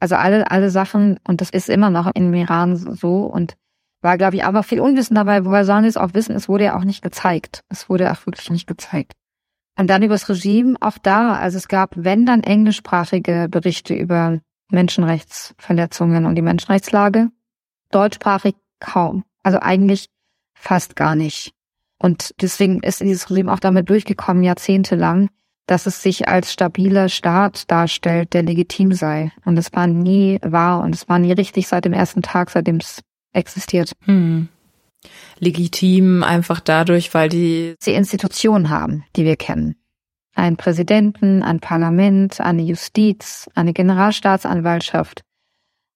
Also 0.00 0.16
alle, 0.16 0.50
alle 0.50 0.70
Sachen, 0.70 1.18
und 1.26 1.40
das 1.40 1.50
ist 1.50 1.68
immer 1.68 1.90
noch 1.90 2.10
im 2.14 2.32
Iran 2.34 2.76
so 2.76 3.24
und 3.24 3.56
war, 4.02 4.16
glaube 4.16 4.36
ich, 4.36 4.44
aber 4.44 4.62
viel 4.62 4.80
Unwissen 4.80 5.14
dabei, 5.14 5.44
wobei 5.44 5.64
sollen 5.64 5.84
es 5.84 5.98
auch 5.98 6.14
wissen, 6.14 6.34
es 6.34 6.48
wurde 6.48 6.64
ja 6.64 6.78
auch 6.78 6.84
nicht 6.84 7.02
gezeigt. 7.02 7.62
Es 7.68 7.90
wurde 7.90 8.10
auch 8.10 8.24
wirklich 8.26 8.50
nicht 8.50 8.66
gezeigt. 8.66 9.12
Und 9.80 9.86
dann 9.86 10.02
übers 10.02 10.28
Regime 10.28 10.76
auch 10.80 10.98
da. 10.98 11.32
Also 11.32 11.56
es 11.56 11.66
gab, 11.66 11.94
wenn 11.96 12.26
dann 12.26 12.42
englischsprachige 12.42 13.48
Berichte 13.50 13.94
über 13.94 14.38
Menschenrechtsverletzungen 14.70 16.26
und 16.26 16.34
die 16.34 16.42
Menschenrechtslage. 16.42 17.30
Deutschsprachig 17.90 18.56
kaum. 18.78 19.24
Also 19.42 19.58
eigentlich 19.58 20.10
fast 20.52 20.96
gar 20.96 21.14
nicht. 21.14 21.54
Und 21.98 22.34
deswegen 22.42 22.80
ist 22.80 23.00
dieses 23.00 23.30
Regime 23.30 23.50
auch 23.50 23.58
damit 23.58 23.88
durchgekommen, 23.88 24.42
jahrzehntelang, 24.42 25.30
dass 25.64 25.86
es 25.86 26.02
sich 26.02 26.28
als 26.28 26.52
stabiler 26.52 27.08
Staat 27.08 27.70
darstellt, 27.70 28.34
der 28.34 28.42
legitim 28.42 28.92
sei. 28.92 29.32
Und 29.46 29.58
es 29.58 29.72
war 29.72 29.86
nie 29.86 30.40
wahr 30.42 30.82
und 30.82 30.94
es 30.94 31.08
war 31.08 31.18
nie 31.18 31.32
richtig 31.32 31.68
seit 31.68 31.86
dem 31.86 31.94
ersten 31.94 32.20
Tag, 32.20 32.50
seitdem 32.50 32.76
es 32.76 33.00
existiert. 33.32 33.92
Hm 34.04 34.50
legitim, 35.38 36.22
einfach 36.22 36.60
dadurch, 36.60 37.14
weil 37.14 37.28
die 37.28 37.74
sie 37.80 37.94
Institutionen 37.94 38.70
haben, 38.70 39.04
die 39.16 39.24
wir 39.24 39.36
kennen. 39.36 39.76
Ein 40.34 40.56
Präsidenten, 40.56 41.42
ein 41.42 41.60
Parlament, 41.60 42.40
eine 42.40 42.62
Justiz, 42.62 43.48
eine 43.54 43.72
Generalstaatsanwaltschaft. 43.72 45.22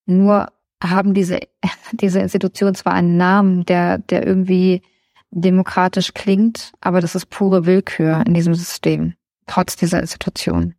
Nur 0.06 0.48
haben 0.82 1.14
diese, 1.14 1.40
diese 1.92 2.20
Institutionen 2.20 2.74
zwar 2.74 2.94
einen 2.94 3.16
Namen, 3.16 3.64
der, 3.64 3.98
der 3.98 4.26
irgendwie 4.26 4.82
demokratisch 5.30 6.14
klingt, 6.14 6.72
aber 6.80 7.00
das 7.00 7.14
ist 7.14 7.26
pure 7.26 7.66
Willkür 7.66 8.22
in 8.26 8.34
diesem 8.34 8.54
System, 8.54 9.14
trotz 9.46 9.76
dieser 9.76 10.00
Institution. 10.00 10.74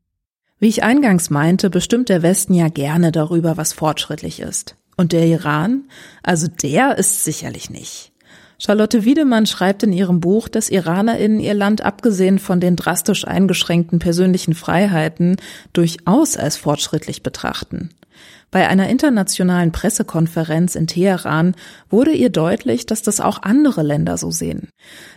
Wie 0.59 0.67
ich 0.69 0.83
eingangs 0.83 1.29
meinte, 1.29 1.69
bestimmt 1.69 2.07
der 2.07 2.23
Westen 2.23 2.53
ja 2.53 2.69
gerne 2.69 3.11
darüber, 3.11 3.57
was 3.57 3.73
fortschrittlich 3.73 4.39
ist. 4.39 4.77
Und 4.95 5.11
der 5.11 5.25
Iran? 5.25 5.83
Also 6.23 6.47
der 6.47 6.97
ist 6.97 7.25
sicherlich 7.25 7.69
nicht. 7.69 8.13
Charlotte 8.57 9.03
Wiedemann 9.03 9.45
schreibt 9.45 9.83
in 9.83 9.93
ihrem 9.93 10.19
Buch, 10.19 10.47
dass 10.47 10.69
IranerInnen 10.69 11.39
ihr 11.39 11.53
Land 11.53 11.81
abgesehen 11.81 12.39
von 12.39 12.59
den 12.59 12.75
drastisch 12.75 13.27
eingeschränkten 13.27 13.99
persönlichen 13.99 14.53
Freiheiten 14.53 15.35
durchaus 15.73 16.37
als 16.37 16.57
fortschrittlich 16.57 17.21
betrachten. 17.23 17.89
Bei 18.55 18.69
einer 18.69 18.87
internationalen 18.87 19.73
Pressekonferenz 19.73 20.75
in 20.75 20.87
Teheran 20.87 21.55
wurde 21.89 22.11
ihr 22.11 22.29
deutlich, 22.29 22.85
dass 22.85 23.01
das 23.01 23.19
auch 23.19 23.43
andere 23.43 23.83
Länder 23.83 24.17
so 24.17 24.31
sehen. 24.31 24.69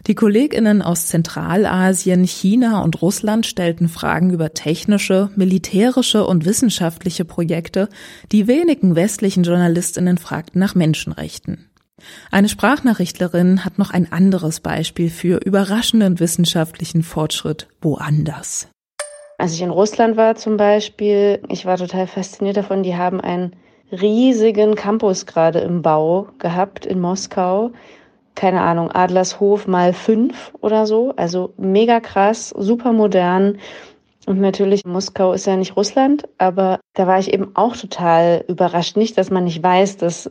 Die 0.08 0.16
Kolleginnen 0.16 0.82
aus 0.82 1.06
Zentralasien, 1.06 2.24
China 2.24 2.82
und 2.82 3.00
Russland 3.00 3.46
stellten 3.46 3.88
Fragen 3.88 4.30
über 4.30 4.54
technische, 4.54 5.30
militärische 5.36 6.26
und 6.26 6.46
wissenschaftliche 6.46 7.24
Projekte, 7.24 7.88
die 8.32 8.48
wenigen 8.48 8.96
westlichen 8.96 9.44
Journalistinnen 9.44 10.18
fragten 10.18 10.58
nach 10.58 10.74
Menschenrechten. 10.74 11.67
Eine 12.30 12.48
Sprachnachrichtlerin 12.48 13.64
hat 13.64 13.78
noch 13.78 13.90
ein 13.90 14.12
anderes 14.12 14.60
Beispiel 14.60 15.10
für 15.10 15.38
überraschenden 15.44 16.20
wissenschaftlichen 16.20 17.02
Fortschritt 17.02 17.68
woanders. 17.80 18.68
Als 19.38 19.54
ich 19.54 19.62
in 19.62 19.70
Russland 19.70 20.16
war 20.16 20.34
zum 20.34 20.56
Beispiel, 20.56 21.40
ich 21.48 21.64
war 21.64 21.76
total 21.76 22.06
fasziniert 22.06 22.56
davon, 22.56 22.82
die 22.82 22.96
haben 22.96 23.20
einen 23.20 23.54
riesigen 23.92 24.74
Campus 24.74 25.26
gerade 25.26 25.60
im 25.60 25.82
Bau 25.82 26.28
gehabt 26.38 26.84
in 26.86 27.00
Moskau. 27.00 27.70
Keine 28.34 28.60
Ahnung, 28.60 28.90
Adlershof 28.90 29.66
mal 29.66 29.92
fünf 29.92 30.52
oder 30.60 30.86
so. 30.86 31.12
Also 31.16 31.54
mega 31.56 32.00
krass, 32.00 32.50
super 32.50 32.92
modern. 32.92 33.58
Und 34.26 34.40
natürlich, 34.40 34.84
Moskau 34.84 35.32
ist 35.32 35.46
ja 35.46 35.56
nicht 35.56 35.76
Russland, 35.76 36.28
aber 36.36 36.80
da 36.94 37.06
war 37.06 37.18
ich 37.18 37.32
eben 37.32 37.52
auch 37.54 37.76
total 37.76 38.44
überrascht. 38.46 38.96
Nicht, 38.96 39.16
dass 39.16 39.30
man 39.30 39.44
nicht 39.44 39.62
weiß, 39.62 39.96
dass 39.96 40.28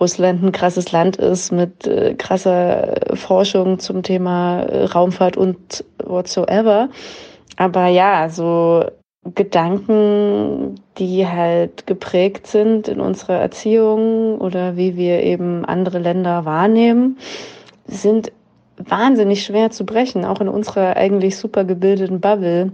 Russland 0.00 0.42
ein 0.42 0.52
krasses 0.52 0.90
Land 0.92 1.16
ist 1.16 1.52
mit 1.52 1.86
äh, 1.86 2.14
krasser 2.14 2.94
Forschung 3.14 3.78
zum 3.78 4.02
Thema 4.02 4.62
äh, 4.62 4.84
Raumfahrt 4.84 5.36
und 5.36 5.84
whatsoever. 6.04 6.88
Aber 7.56 7.86
ja, 7.86 8.28
so 8.28 8.84
Gedanken, 9.34 10.74
die 10.98 11.26
halt 11.26 11.86
geprägt 11.86 12.46
sind 12.46 12.88
in 12.88 13.00
unserer 13.00 13.36
Erziehung 13.36 14.38
oder 14.38 14.76
wie 14.76 14.96
wir 14.96 15.22
eben 15.22 15.64
andere 15.64 15.98
Länder 15.98 16.44
wahrnehmen, 16.44 17.16
sind 17.86 18.32
wahnsinnig 18.76 19.44
schwer 19.44 19.70
zu 19.70 19.86
brechen, 19.86 20.24
auch 20.24 20.40
in 20.40 20.48
unserer 20.48 20.96
eigentlich 20.96 21.38
super 21.38 21.64
gebildeten 21.64 22.20
Bubble. 22.20 22.72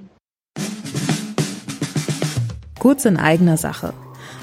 Kurz 2.78 3.04
in 3.04 3.18
eigener 3.18 3.58
Sache. 3.58 3.92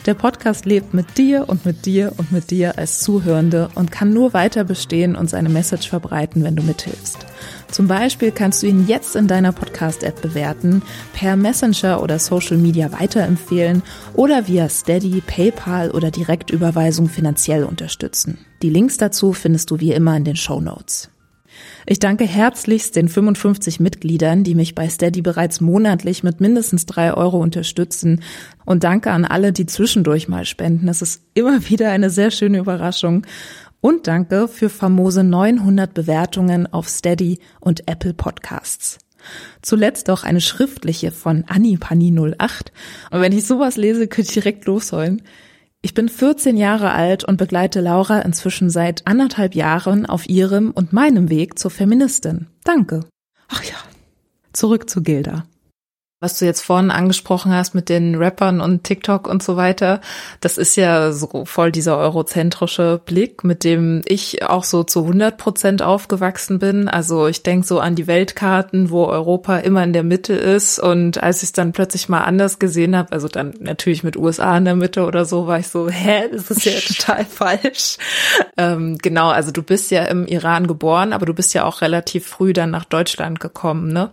Der 0.08 0.14
Podcast 0.14 0.66
lebt 0.66 0.94
mit 0.94 1.18
dir 1.18 1.50
und 1.50 1.66
mit 1.66 1.86
dir 1.86 2.14
und 2.16 2.32
mit 2.32 2.50
dir 2.50 2.78
als 2.78 3.02
Zuhörende 3.02 3.68
und 3.76 3.92
kann 3.92 4.14
nur 4.14 4.34
weiter 4.34 4.64
bestehen 4.64 5.18
und 5.18 5.30
seine 5.30 5.50
Message 5.50 5.90
verbreiten, 5.90 6.46
wenn 6.46 6.56
du 6.56 6.64
mithilfst. 6.64 7.26
Zum 7.70 7.90
Beispiel 7.90 8.32
kannst 8.32 8.64
du 8.64 8.68
ihn 8.68 8.88
jetzt 8.88 9.18
in 9.18 9.28
deiner 9.28 9.52
Podcast-App 9.52 10.22
bewerten, 10.22 10.82
per 11.12 11.36
Messenger 11.36 12.02
oder 12.02 12.20
Social 12.20 12.56
Media 12.56 12.94
weiterempfehlen 12.98 13.84
oder 14.14 14.48
via 14.48 14.70
Steady, 14.70 15.20
PayPal 15.20 15.92
oder 15.92 16.10
Direktüberweisung 16.10 17.10
finanziell 17.10 17.66
unterstützen. 17.66 18.38
Die 18.62 18.70
Links 18.70 18.96
dazu 18.96 19.34
findest 19.34 19.72
du 19.72 19.82
wie 19.82 19.92
immer 19.92 20.16
in 20.16 20.24
den 20.24 20.38
Show 20.38 20.62
Notes. 20.62 21.10
Ich 21.90 22.00
danke 22.00 22.26
herzlichst 22.26 22.98
den 22.98 23.08
55 23.08 23.80
Mitgliedern, 23.80 24.44
die 24.44 24.56
mich 24.56 24.76
bei 24.76 24.90
Steady 24.90 25.22
bereits 25.22 25.62
monatlich 25.62 26.22
mit 26.22 26.42
mindestens 26.42 26.86
drei 26.86 27.14
Euro 27.14 27.40
unterstützen. 27.40 28.24
Und 28.66 28.84
danke 28.84 29.12
an 29.12 29.24
alle, 29.24 29.54
die 29.54 29.66
zwischendurch 29.66 30.28
mal 30.28 30.44
spenden. 30.44 30.90
Es 30.90 31.02
ist 31.02 31.22
immer 31.34 31.64
wieder 31.70 31.90
eine 31.92 32.10
sehr 32.10 32.30
schöne 32.32 32.58
Überraschung. 32.58 33.26
Und 33.80 34.08
danke 34.08 34.50
für 34.50 34.70
famose 34.70 35.24
900 35.24 35.94
Bewertungen 35.94 36.68
auf 36.68 36.90
Steady 36.90 37.40
und 37.62 37.88
Apple 37.88 38.14
Podcasts. 38.14 38.98
Zuletzt 39.62 40.10
auch 40.10 40.26
eine 40.26 40.42
schriftliche 40.42 41.12
von 41.12 41.46
AnniPanni08. 41.46 42.72
Und 43.12 43.22
wenn 43.22 43.32
ich 43.32 43.48
sowas 43.48 43.78
lese, 43.78 44.10
könnte 44.10 44.28
ich 44.28 44.34
direkt 44.34 44.66
losheulen. 44.66 45.22
Ich 45.82 45.94
bin 45.94 46.10
14 46.10 46.58
Jahre 46.58 46.92
alt 46.92 47.24
und 47.24 47.38
begleite 47.38 47.82
Laura 47.82 48.20
inzwischen 48.20 48.70
seit 48.70 49.06
anderthalb 49.08 49.56
Jahren 49.56 50.06
auf 50.06 50.28
ihrem 50.28 50.72
und 50.72 50.94
meinem 50.94 51.30
Weg 51.30 51.58
zur 51.60 51.72
Feministin. 51.72 52.48
Danke. 52.64 53.02
Ach 53.48 53.64
ja. 53.64 53.76
Zurück 54.54 54.90
zu 54.90 55.04
Gilda 55.04 55.46
was 56.20 56.40
du 56.40 56.46
jetzt 56.46 56.62
vorhin 56.62 56.90
angesprochen 56.90 57.54
hast 57.54 57.76
mit 57.76 57.90
den 57.90 58.16
Rappern 58.16 58.60
und 58.60 58.84
TikTok 58.84 59.28
und 59.28 59.44
so 59.44 59.56
weiter, 59.56 60.02
das 60.42 60.58
ist 60.58 60.76
ja 60.76 61.12
so 61.12 61.46
voll 61.46 61.72
dieser 61.72 61.96
eurozentrische 62.00 63.00
Blick, 63.06 63.44
mit 63.44 63.64
dem 63.64 64.02
ich 64.06 64.44
auch 64.44 64.64
so 64.64 64.84
zu 64.84 65.02
100 65.02 65.38
Prozent 65.38 65.84
aufgewachsen 65.84 66.58
bin. 66.58 66.88
Also 66.88 67.28
ich 67.28 67.44
denke 67.44 67.68
so 67.68 67.80
an 67.80 67.94
die 67.94 68.08
Weltkarten, 68.08 68.90
wo 68.90 69.06
Europa 69.06 69.58
immer 69.58 69.84
in 69.84 69.94
der 69.94 70.02
Mitte 70.02 70.34
ist 70.34 70.80
und 70.80 71.22
als 71.22 71.44
ich 71.44 71.50
es 71.50 71.54
dann 71.54 71.72
plötzlich 71.72 72.10
mal 72.10 72.24
anders 72.24 72.58
gesehen 72.58 72.96
habe, 72.96 73.12
also 73.12 73.28
dann 73.28 73.54
natürlich 73.60 74.04
mit 74.04 74.18
USA 74.18 74.58
in 74.58 74.66
der 74.66 74.76
Mitte 74.76 75.06
oder 75.06 75.24
so, 75.24 75.46
war 75.46 75.60
ich 75.60 75.68
so, 75.68 75.88
hä, 75.88 76.30
das 76.32 76.50
ist 76.50 76.66
ja 76.66 76.72
total 76.88 77.26
falsch. 77.26 77.98
Ähm, 78.58 78.98
genau, 78.98 79.30
also 79.30 79.52
du 79.52 79.62
bist 79.62 79.92
ja 79.92 80.06
im 80.06 80.26
Iran 80.26 80.66
geboren, 80.66 81.14
aber 81.14 81.28
du 81.28 81.36
bist 81.36 81.54
ja 81.54 81.64
auch 81.64 81.82
relativ 81.82 82.26
früh 82.26 82.54
dann 82.54 82.72
nach 82.72 82.86
Deutschland 82.86 83.40
gekommen, 83.40 83.94
ne? 83.94 84.10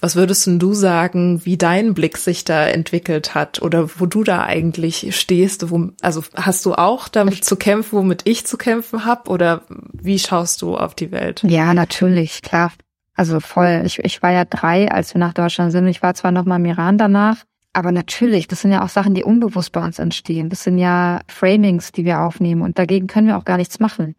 Was 0.00 0.16
würdest 0.16 0.46
denn 0.46 0.58
du 0.58 0.74
sagen, 0.74 1.44
wie 1.44 1.56
dein 1.56 1.94
Blick 1.94 2.18
sich 2.18 2.44
da 2.44 2.66
entwickelt 2.66 3.34
hat 3.34 3.62
oder 3.62 3.88
wo 3.98 4.06
du 4.06 4.22
da 4.22 4.44
eigentlich 4.44 5.16
stehst? 5.16 5.70
Wo, 5.70 5.90
also 6.02 6.22
hast 6.34 6.66
du 6.66 6.74
auch 6.74 7.08
damit 7.08 7.44
zu 7.44 7.56
kämpfen, 7.56 7.98
womit 7.98 8.22
ich 8.24 8.46
zu 8.46 8.58
kämpfen 8.58 9.04
habe 9.04 9.30
oder 9.30 9.62
wie 9.92 10.18
schaust 10.18 10.62
du 10.62 10.76
auf 10.76 10.94
die 10.94 11.10
Welt? 11.10 11.42
Ja, 11.46 11.72
natürlich, 11.74 12.42
klar. 12.42 12.72
Also 13.14 13.40
voll. 13.40 13.82
Ich, 13.84 13.98
ich 14.00 14.22
war 14.22 14.32
ja 14.32 14.44
drei, 14.44 14.90
als 14.90 15.14
wir 15.14 15.20
nach 15.20 15.34
Deutschland 15.34 15.72
sind. 15.72 15.86
Ich 15.86 16.02
war 16.02 16.14
zwar 16.14 16.32
noch 16.32 16.44
mal 16.44 16.56
im 16.56 16.64
Iran 16.64 16.98
danach, 16.98 17.44
aber 17.72 17.92
natürlich, 17.92 18.48
das 18.48 18.60
sind 18.60 18.72
ja 18.72 18.84
auch 18.84 18.88
Sachen, 18.88 19.14
die 19.14 19.24
unbewusst 19.24 19.72
bei 19.72 19.84
uns 19.84 19.98
entstehen. 19.98 20.48
Das 20.48 20.64
sind 20.64 20.78
ja 20.78 21.20
Framings, 21.28 21.92
die 21.92 22.04
wir 22.04 22.20
aufnehmen 22.20 22.62
und 22.62 22.78
dagegen 22.78 23.06
können 23.06 23.28
wir 23.28 23.38
auch 23.38 23.44
gar 23.44 23.56
nichts 23.56 23.80
machen. 23.80 24.16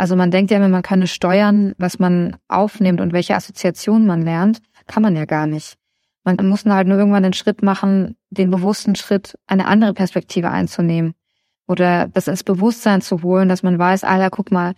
Also 0.00 0.16
man 0.16 0.30
denkt 0.30 0.50
ja 0.50 0.56
immer, 0.56 0.70
man 0.70 0.82
kann 0.82 1.06
steuern, 1.06 1.74
was 1.76 1.98
man 1.98 2.36
aufnimmt 2.48 3.02
und 3.02 3.12
welche 3.12 3.34
Assoziationen 3.34 4.06
man 4.06 4.22
lernt. 4.22 4.60
Kann 4.90 5.04
man 5.04 5.14
ja 5.14 5.24
gar 5.24 5.46
nicht. 5.46 5.76
Man 6.24 6.36
muss 6.48 6.66
halt 6.66 6.88
nur 6.88 6.98
irgendwann 6.98 7.22
den 7.22 7.32
Schritt 7.32 7.62
machen, 7.62 8.16
den 8.30 8.50
bewussten 8.50 8.96
Schritt, 8.96 9.38
eine 9.46 9.68
andere 9.68 9.94
Perspektive 9.94 10.50
einzunehmen. 10.50 11.14
Oder 11.68 12.08
das 12.08 12.26
ins 12.26 12.42
Bewusstsein 12.42 13.00
zu 13.00 13.22
holen, 13.22 13.48
dass 13.48 13.62
man 13.62 13.78
weiß, 13.78 14.02
Alter, 14.02 14.30
guck 14.30 14.50
mal, 14.50 14.74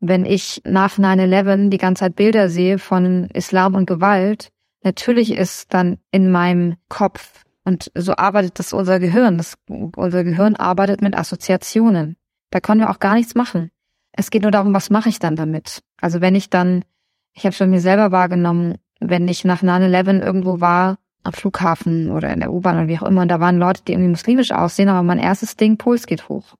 wenn 0.00 0.24
ich 0.24 0.60
nach 0.64 0.98
9-11 0.98 1.68
die 1.68 1.78
ganze 1.78 2.00
Zeit 2.00 2.16
Bilder 2.16 2.48
sehe 2.48 2.80
von 2.80 3.30
Islam 3.32 3.76
und 3.76 3.86
Gewalt, 3.86 4.48
natürlich 4.82 5.30
ist 5.30 5.72
dann 5.72 5.98
in 6.10 6.32
meinem 6.32 6.74
Kopf, 6.88 7.44
und 7.64 7.92
so 7.94 8.16
arbeitet 8.16 8.58
das 8.58 8.72
unser 8.72 8.98
Gehirn, 8.98 9.38
das, 9.38 9.54
unser 9.68 10.24
Gehirn 10.24 10.56
arbeitet 10.56 11.00
mit 11.00 11.16
Assoziationen. 11.16 12.16
Da 12.50 12.58
können 12.58 12.80
wir 12.80 12.90
auch 12.90 12.98
gar 12.98 13.14
nichts 13.14 13.36
machen. 13.36 13.70
Es 14.10 14.30
geht 14.30 14.42
nur 14.42 14.50
darum, 14.50 14.74
was 14.74 14.90
mache 14.90 15.08
ich 15.08 15.20
dann 15.20 15.36
damit? 15.36 15.80
Also 16.00 16.20
wenn 16.20 16.34
ich 16.34 16.50
dann, 16.50 16.84
ich 17.32 17.44
habe 17.46 17.54
schon 17.54 17.70
mir 17.70 17.80
selber 17.80 18.10
wahrgenommen, 18.10 18.74
wenn 19.08 19.28
ich 19.28 19.44
nach 19.44 19.62
9-11 19.62 20.22
irgendwo 20.22 20.60
war, 20.60 20.98
am 21.22 21.32
Flughafen 21.32 22.10
oder 22.10 22.32
in 22.32 22.40
der 22.40 22.52
U-Bahn 22.52 22.76
oder 22.76 22.88
wie 22.88 22.98
auch 22.98 23.08
immer, 23.08 23.22
und 23.22 23.28
da 23.28 23.40
waren 23.40 23.58
Leute, 23.58 23.82
die 23.86 23.92
irgendwie 23.92 24.10
muslimisch 24.10 24.52
aussehen, 24.52 24.88
aber 24.88 25.02
mein 25.02 25.18
erstes 25.18 25.56
Ding, 25.56 25.78
Puls 25.78 26.06
geht 26.06 26.28
hoch. 26.28 26.54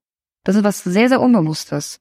Das 0.44 0.56
ist 0.56 0.64
was 0.64 0.84
sehr, 0.84 1.08
sehr 1.08 1.20
Unbewusstes. 1.20 2.00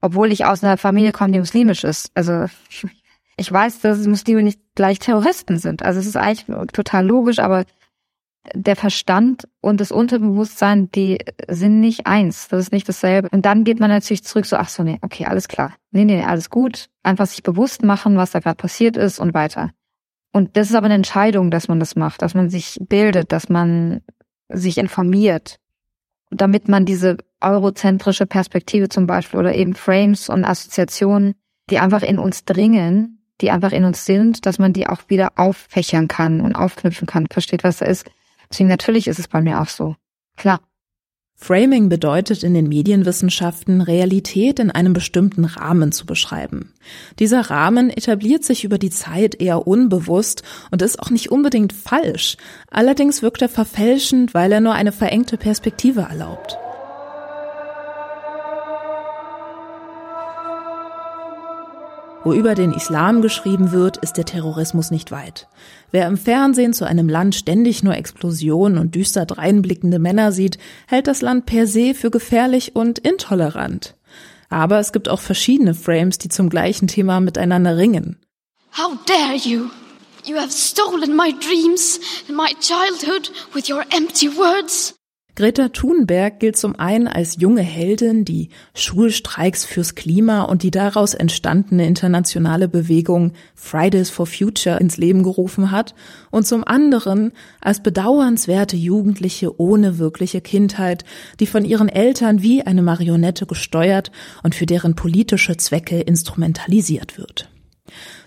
Obwohl 0.00 0.32
ich 0.32 0.44
aus 0.44 0.64
einer 0.64 0.76
Familie 0.76 1.12
komme, 1.12 1.32
die 1.32 1.38
muslimisch 1.38 1.84
ist. 1.84 2.10
Also 2.14 2.46
ich 3.36 3.52
weiß, 3.52 3.80
dass 3.80 4.06
Muslime 4.06 4.42
nicht 4.42 4.60
gleich 4.74 4.98
Terroristen 4.98 5.58
sind. 5.58 5.82
Also 5.82 6.00
es 6.00 6.06
ist 6.06 6.16
eigentlich 6.16 6.46
total 6.72 7.06
logisch, 7.06 7.38
aber 7.38 7.64
der 8.54 8.76
Verstand 8.76 9.48
und 9.60 9.80
das 9.80 9.92
Unterbewusstsein, 9.92 10.90
die 10.90 11.18
sind 11.48 11.80
nicht 11.80 12.06
eins. 12.06 12.48
Das 12.48 12.60
ist 12.60 12.72
nicht 12.72 12.88
dasselbe. 12.88 13.28
Und 13.30 13.46
dann 13.46 13.64
geht 13.64 13.78
man 13.78 13.90
natürlich 13.90 14.24
zurück 14.24 14.46
so, 14.46 14.56
ach 14.56 14.68
so, 14.68 14.82
nee, 14.82 14.98
okay, 15.02 15.26
alles 15.26 15.48
klar. 15.48 15.74
Nee, 15.92 16.04
nee, 16.04 16.24
alles 16.24 16.50
gut. 16.50 16.88
Einfach 17.02 17.26
sich 17.26 17.42
bewusst 17.42 17.84
machen, 17.84 18.16
was 18.16 18.32
da 18.32 18.40
gerade 18.40 18.56
passiert 18.56 18.96
ist 18.96 19.20
und 19.20 19.32
weiter. 19.32 19.70
Und 20.32 20.56
das 20.56 20.70
ist 20.70 20.76
aber 20.76 20.86
eine 20.86 20.94
Entscheidung, 20.94 21.50
dass 21.50 21.68
man 21.68 21.78
das 21.78 21.94
macht, 21.94 22.22
dass 22.22 22.34
man 22.34 22.50
sich 22.50 22.78
bildet, 22.80 23.32
dass 23.32 23.48
man 23.48 24.00
sich 24.48 24.78
informiert, 24.78 25.56
damit 26.30 26.68
man 26.68 26.84
diese 26.84 27.18
eurozentrische 27.40 28.26
Perspektive 28.26 28.88
zum 28.88 29.06
Beispiel 29.06 29.38
oder 29.38 29.54
eben 29.54 29.74
Frames 29.74 30.28
und 30.28 30.44
Assoziationen, 30.44 31.34
die 31.70 31.78
einfach 31.78 32.02
in 32.02 32.18
uns 32.18 32.44
dringen, 32.44 33.22
die 33.40 33.50
einfach 33.50 33.72
in 33.72 33.84
uns 33.84 34.04
sind, 34.04 34.46
dass 34.46 34.58
man 34.58 34.72
die 34.72 34.86
auch 34.86 35.02
wieder 35.08 35.32
auffächern 35.36 36.08
kann 36.08 36.40
und 36.40 36.54
aufknüpfen 36.54 37.06
kann. 37.06 37.26
Versteht, 37.30 37.64
was 37.64 37.78
da 37.78 37.86
ist? 37.86 38.06
Deswegen 38.52 38.68
natürlich 38.68 39.08
ist 39.08 39.18
es 39.18 39.28
bei 39.28 39.40
mir 39.40 39.60
auch 39.60 39.68
so. 39.68 39.96
Klar. 40.36 40.60
Framing 41.34 41.88
bedeutet 41.88 42.44
in 42.44 42.54
den 42.54 42.68
Medienwissenschaften, 42.68 43.80
Realität 43.80 44.60
in 44.60 44.70
einem 44.70 44.92
bestimmten 44.92 45.44
Rahmen 45.44 45.90
zu 45.90 46.06
beschreiben. 46.06 46.72
Dieser 47.18 47.50
Rahmen 47.50 47.90
etabliert 47.90 48.44
sich 48.44 48.62
über 48.62 48.78
die 48.78 48.90
Zeit 48.90 49.40
eher 49.40 49.66
unbewusst 49.66 50.44
und 50.70 50.82
ist 50.82 51.00
auch 51.00 51.10
nicht 51.10 51.32
unbedingt 51.32 51.72
falsch. 51.72 52.36
Allerdings 52.70 53.22
wirkt 53.22 53.42
er 53.42 53.48
verfälschend, 53.48 54.34
weil 54.34 54.52
er 54.52 54.60
nur 54.60 54.74
eine 54.74 54.92
verengte 54.92 55.36
Perspektive 55.36 56.02
erlaubt. 56.02 56.58
Wo 62.24 62.32
über 62.32 62.54
den 62.54 62.72
Islam 62.72 63.20
geschrieben 63.20 63.72
wird, 63.72 63.96
ist 63.96 64.16
der 64.16 64.24
Terrorismus 64.24 64.92
nicht 64.92 65.10
weit. 65.10 65.48
Wer 65.90 66.06
im 66.06 66.16
Fernsehen 66.16 66.72
zu 66.72 66.84
einem 66.84 67.08
Land 67.08 67.34
ständig 67.34 67.82
nur 67.82 67.96
Explosionen 67.96 68.78
und 68.78 68.94
düster 68.94 69.26
dreinblickende 69.26 69.98
Männer 69.98 70.30
sieht, 70.30 70.58
hält 70.86 71.08
das 71.08 71.20
Land 71.20 71.46
per 71.46 71.66
se 71.66 71.94
für 71.94 72.12
gefährlich 72.12 72.76
und 72.76 73.00
intolerant. 73.00 73.96
Aber 74.50 74.78
es 74.78 74.92
gibt 74.92 75.08
auch 75.08 75.20
verschiedene 75.20 75.74
Frames, 75.74 76.18
die 76.18 76.28
zum 76.28 76.48
gleichen 76.48 76.86
Thema 76.86 77.18
miteinander 77.18 77.76
ringen. 77.76 78.18
How 78.76 78.92
dare 79.04 79.36
you! 79.36 79.70
You 80.24 80.36
have 80.36 80.52
stolen 80.52 81.16
my 81.16 81.32
dreams 81.32 81.98
and 82.28 82.36
my 82.36 82.54
childhood 82.60 83.32
with 83.52 83.68
your 83.68 83.82
empty 83.90 84.28
words. 84.28 84.94
Greta 85.34 85.70
Thunberg 85.70 86.40
gilt 86.40 86.58
zum 86.58 86.78
einen 86.78 87.08
als 87.08 87.40
junge 87.40 87.62
Heldin, 87.62 88.26
die 88.26 88.50
Schulstreiks 88.74 89.64
fürs 89.64 89.94
Klima 89.94 90.42
und 90.42 90.62
die 90.62 90.70
daraus 90.70 91.14
entstandene 91.14 91.86
internationale 91.86 92.68
Bewegung 92.68 93.32
Fridays 93.54 94.10
for 94.10 94.26
Future 94.26 94.78
ins 94.78 94.98
Leben 94.98 95.22
gerufen 95.22 95.70
hat 95.70 95.94
und 96.30 96.46
zum 96.46 96.64
anderen 96.64 97.32
als 97.62 97.82
bedauernswerte 97.82 98.76
Jugendliche 98.76 99.58
ohne 99.58 99.98
wirkliche 99.98 100.42
Kindheit, 100.42 101.06
die 101.40 101.46
von 101.46 101.64
ihren 101.64 101.88
Eltern 101.88 102.42
wie 102.42 102.62
eine 102.66 102.82
Marionette 102.82 103.46
gesteuert 103.46 104.12
und 104.42 104.54
für 104.54 104.66
deren 104.66 104.96
politische 104.96 105.56
Zwecke 105.56 106.02
instrumentalisiert 106.02 107.16
wird. 107.16 107.51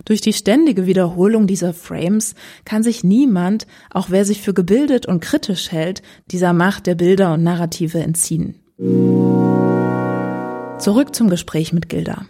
Durch 0.06 0.20
die 0.20 0.32
ständige 0.32 0.86
Wiederholung 0.86 1.46
dieser 1.46 1.74
Frames 1.74 2.34
kann 2.64 2.82
sich 2.82 3.04
niemand, 3.04 3.66
auch 3.90 4.06
wer 4.08 4.24
sich 4.24 4.40
für 4.40 4.54
gebildet 4.54 5.04
und 5.04 5.20
kritisch 5.20 5.72
hält, 5.72 6.00
dieser 6.30 6.52
Macht 6.52 6.86
der 6.86 6.94
Bilder 6.94 7.34
und 7.34 7.42
Narrative 7.42 7.98
entziehen. 7.98 8.54
Zurück 10.78 11.14
zum 11.14 11.28
Gespräch 11.28 11.72
mit 11.72 11.88
Gilda. 11.88 12.26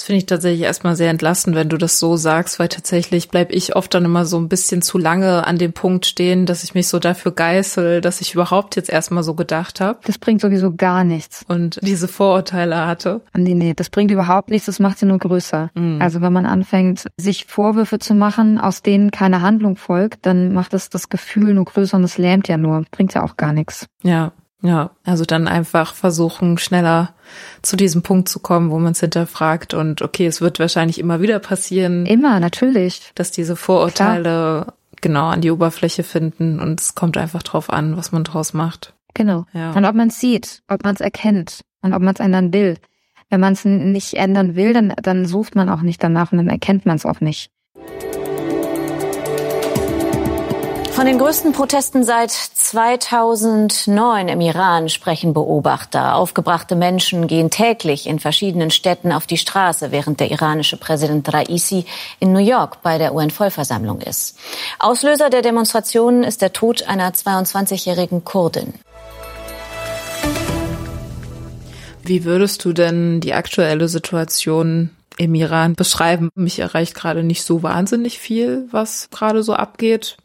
Das 0.00 0.06
finde 0.06 0.16
ich 0.20 0.24
tatsächlich 0.24 0.62
erstmal 0.62 0.96
sehr 0.96 1.10
entlastend, 1.10 1.54
wenn 1.54 1.68
du 1.68 1.76
das 1.76 1.98
so 1.98 2.16
sagst, 2.16 2.58
weil 2.58 2.68
tatsächlich 2.68 3.28
bleibe 3.28 3.52
ich 3.52 3.76
oft 3.76 3.92
dann 3.92 4.06
immer 4.06 4.24
so 4.24 4.38
ein 4.38 4.48
bisschen 4.48 4.80
zu 4.80 4.96
lange 4.96 5.46
an 5.46 5.58
dem 5.58 5.74
Punkt 5.74 6.06
stehen, 6.06 6.46
dass 6.46 6.64
ich 6.64 6.72
mich 6.72 6.88
so 6.88 6.98
dafür 6.98 7.32
geißel, 7.32 8.00
dass 8.00 8.22
ich 8.22 8.32
überhaupt 8.32 8.76
jetzt 8.76 8.88
erstmal 8.88 9.22
so 9.22 9.34
gedacht 9.34 9.78
habe. 9.78 9.98
Das 10.06 10.16
bringt 10.16 10.40
sowieso 10.40 10.74
gar 10.74 11.04
nichts. 11.04 11.44
Und 11.48 11.80
diese 11.82 12.08
Vorurteile 12.08 12.86
hatte. 12.86 13.20
Nee, 13.36 13.52
nee, 13.52 13.74
das 13.74 13.90
bringt 13.90 14.10
überhaupt 14.10 14.48
nichts, 14.48 14.64
das 14.64 14.78
macht 14.78 14.98
sie 14.98 15.04
nur 15.04 15.18
größer. 15.18 15.68
Mhm. 15.74 16.00
Also 16.00 16.22
wenn 16.22 16.32
man 16.32 16.46
anfängt, 16.46 17.04
sich 17.18 17.44
Vorwürfe 17.44 17.98
zu 17.98 18.14
machen, 18.14 18.58
aus 18.58 18.80
denen 18.80 19.10
keine 19.10 19.42
Handlung 19.42 19.76
folgt, 19.76 20.24
dann 20.24 20.54
macht 20.54 20.72
es 20.72 20.88
das 20.88 21.10
Gefühl 21.10 21.52
nur 21.52 21.66
größer 21.66 21.98
und 21.98 22.04
es 22.04 22.16
lähmt 22.16 22.48
ja 22.48 22.56
nur. 22.56 22.84
Bringt 22.90 23.12
ja 23.12 23.22
auch 23.22 23.36
gar 23.36 23.52
nichts. 23.52 23.84
Ja, 24.02 24.32
Ja, 24.62 24.90
also 25.04 25.24
dann 25.24 25.48
einfach 25.48 25.94
versuchen, 25.94 26.58
schneller 26.58 27.14
zu 27.62 27.76
diesem 27.76 28.02
Punkt 28.02 28.28
zu 28.28 28.40
kommen, 28.40 28.70
wo 28.70 28.78
man 28.78 28.92
es 28.92 29.00
hinterfragt 29.00 29.72
und 29.72 30.02
okay, 30.02 30.26
es 30.26 30.40
wird 30.40 30.58
wahrscheinlich 30.58 30.98
immer 30.98 31.20
wieder 31.20 31.38
passieren. 31.38 32.04
Immer, 32.04 32.40
natürlich. 32.40 33.12
Dass 33.14 33.30
diese 33.30 33.56
Vorurteile 33.56 34.22
Klar. 34.62 34.74
genau 35.00 35.28
an 35.28 35.40
die 35.40 35.50
Oberfläche 35.50 36.02
finden 36.02 36.60
und 36.60 36.80
es 36.80 36.94
kommt 36.94 37.16
einfach 37.16 37.42
drauf 37.42 37.70
an, 37.70 37.96
was 37.96 38.12
man 38.12 38.24
draus 38.24 38.52
macht. 38.52 38.94
Genau. 39.14 39.46
Ja. 39.52 39.72
Und 39.72 39.84
ob 39.84 39.94
man 39.94 40.08
es 40.08 40.20
sieht, 40.20 40.62
ob 40.68 40.84
man 40.84 40.94
es 40.94 41.00
erkennt 41.00 41.62
und 41.80 41.94
ob 41.94 42.02
man 42.02 42.14
es 42.14 42.20
ändern 42.20 42.52
will. 42.52 42.76
Wenn 43.30 43.40
man 43.40 43.54
es 43.54 43.64
nicht 43.64 44.14
ändern 44.14 44.56
will, 44.56 44.72
dann, 44.72 44.92
dann 45.00 45.24
sucht 45.24 45.54
man 45.54 45.68
auch 45.68 45.82
nicht 45.82 46.02
danach 46.02 46.32
und 46.32 46.38
dann 46.38 46.48
erkennt 46.48 46.84
man 46.84 46.96
es 46.96 47.06
auch 47.06 47.20
nicht. 47.20 47.50
Von 50.92 51.06
den 51.06 51.18
größten 51.18 51.52
Protesten 51.52 52.04
seit 52.04 52.30
2009 52.30 54.28
im 54.28 54.40
Iran 54.40 54.88
sprechen 54.88 55.32
Beobachter. 55.32 56.16
Aufgebrachte 56.16 56.76
Menschen 56.76 57.26
gehen 57.26 57.48
täglich 57.48 58.06
in 58.06 58.18
verschiedenen 58.18 58.70
Städten 58.70 59.12
auf 59.12 59.26
die 59.26 59.38
Straße, 59.38 59.92
während 59.92 60.20
der 60.20 60.30
iranische 60.30 60.76
Präsident 60.76 61.32
Raisi 61.32 61.86
in 62.18 62.32
New 62.32 62.40
York 62.40 62.82
bei 62.82 62.98
der 62.98 63.14
UN-Vollversammlung 63.14 64.00
ist. 64.00 64.36
Auslöser 64.78 65.30
der 65.30 65.42
Demonstrationen 65.42 66.22
ist 66.22 66.42
der 66.42 66.52
Tod 66.52 66.82
einer 66.82 67.10
22-jährigen 67.12 68.24
Kurdin. 68.24 68.74
Wie 72.02 72.24
würdest 72.24 72.64
du 72.64 72.72
denn 72.72 73.20
die 73.20 73.34
aktuelle 73.34 73.88
Situation 73.88 74.90
im 75.16 75.34
Iran 75.34 75.74
beschreiben? 75.74 76.30
Mich 76.34 76.58
erreicht 76.58 76.94
gerade 76.94 77.22
nicht 77.22 77.44
so 77.44 77.62
wahnsinnig 77.62 78.18
viel, 78.18 78.66
was 78.70 79.08
gerade 79.10 79.42
so 79.42 79.54
abgeht. 79.54 80.16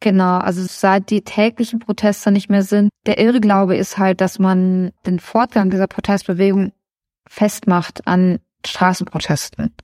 Genau, 0.00 0.38
also 0.38 0.64
seit 0.66 1.10
die 1.10 1.22
täglichen 1.22 1.78
Proteste 1.78 2.30
nicht 2.30 2.48
mehr 2.48 2.62
sind, 2.62 2.88
der 3.06 3.18
Irrglaube 3.18 3.76
ist 3.76 3.98
halt, 3.98 4.22
dass 4.22 4.38
man 4.38 4.92
den 5.04 5.20
Fortgang 5.20 5.68
dieser 5.68 5.86
Protestbewegung 5.86 6.72
festmacht 7.28 8.06
an 8.06 8.38
Straßenprotesten. 8.66 9.74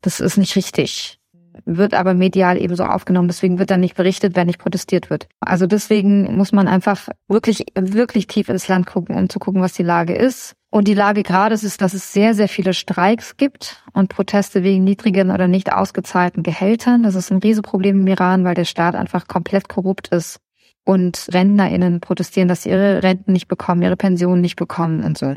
Das 0.00 0.20
ist 0.20 0.36
nicht 0.36 0.54
richtig. 0.54 1.18
Wird 1.64 1.94
aber 1.94 2.14
medial 2.14 2.60
ebenso 2.60 2.84
aufgenommen, 2.84 3.28
deswegen 3.28 3.58
wird 3.58 3.70
dann 3.70 3.80
nicht 3.80 3.96
berichtet, 3.96 4.36
wenn 4.36 4.46
nicht 4.46 4.58
protestiert 4.58 5.10
wird. 5.10 5.28
Also 5.40 5.66
deswegen 5.66 6.36
muss 6.36 6.52
man 6.52 6.68
einfach 6.68 7.08
wirklich, 7.28 7.66
wirklich 7.74 8.26
tief 8.26 8.48
ins 8.48 8.68
Land 8.68 8.86
gucken, 8.86 9.16
um 9.16 9.28
zu 9.28 9.38
gucken, 9.38 9.62
was 9.62 9.72
die 9.72 9.82
Lage 9.82 10.14
ist. 10.14 10.54
Und 10.70 10.88
die 10.88 10.94
Lage 10.94 11.22
gerade 11.22 11.54
ist, 11.54 11.82
dass 11.82 11.92
es 11.92 12.14
sehr, 12.14 12.32
sehr 12.32 12.48
viele 12.48 12.72
Streiks 12.72 13.36
gibt 13.36 13.84
und 13.92 14.08
Proteste 14.08 14.62
wegen 14.62 14.84
niedrigen 14.84 15.30
oder 15.30 15.46
nicht 15.46 15.70
ausgezahlten 15.70 16.42
Gehältern. 16.42 17.02
Das 17.02 17.14
ist 17.14 17.30
ein 17.30 17.38
Riesenproblem 17.38 18.00
im 18.00 18.06
Iran, 18.06 18.44
weil 18.44 18.54
der 18.54 18.64
Staat 18.64 18.94
einfach 18.94 19.28
komplett 19.28 19.68
korrupt 19.68 20.08
ist. 20.08 20.40
Und 20.84 21.28
RentnerInnen 21.32 22.00
protestieren, 22.00 22.48
dass 22.48 22.62
sie 22.62 22.70
ihre 22.70 23.02
Renten 23.02 23.32
nicht 23.32 23.48
bekommen, 23.48 23.82
ihre 23.82 23.96
Pensionen 23.96 24.40
nicht 24.40 24.56
bekommen 24.56 25.04
und 25.04 25.18
so. 25.18 25.34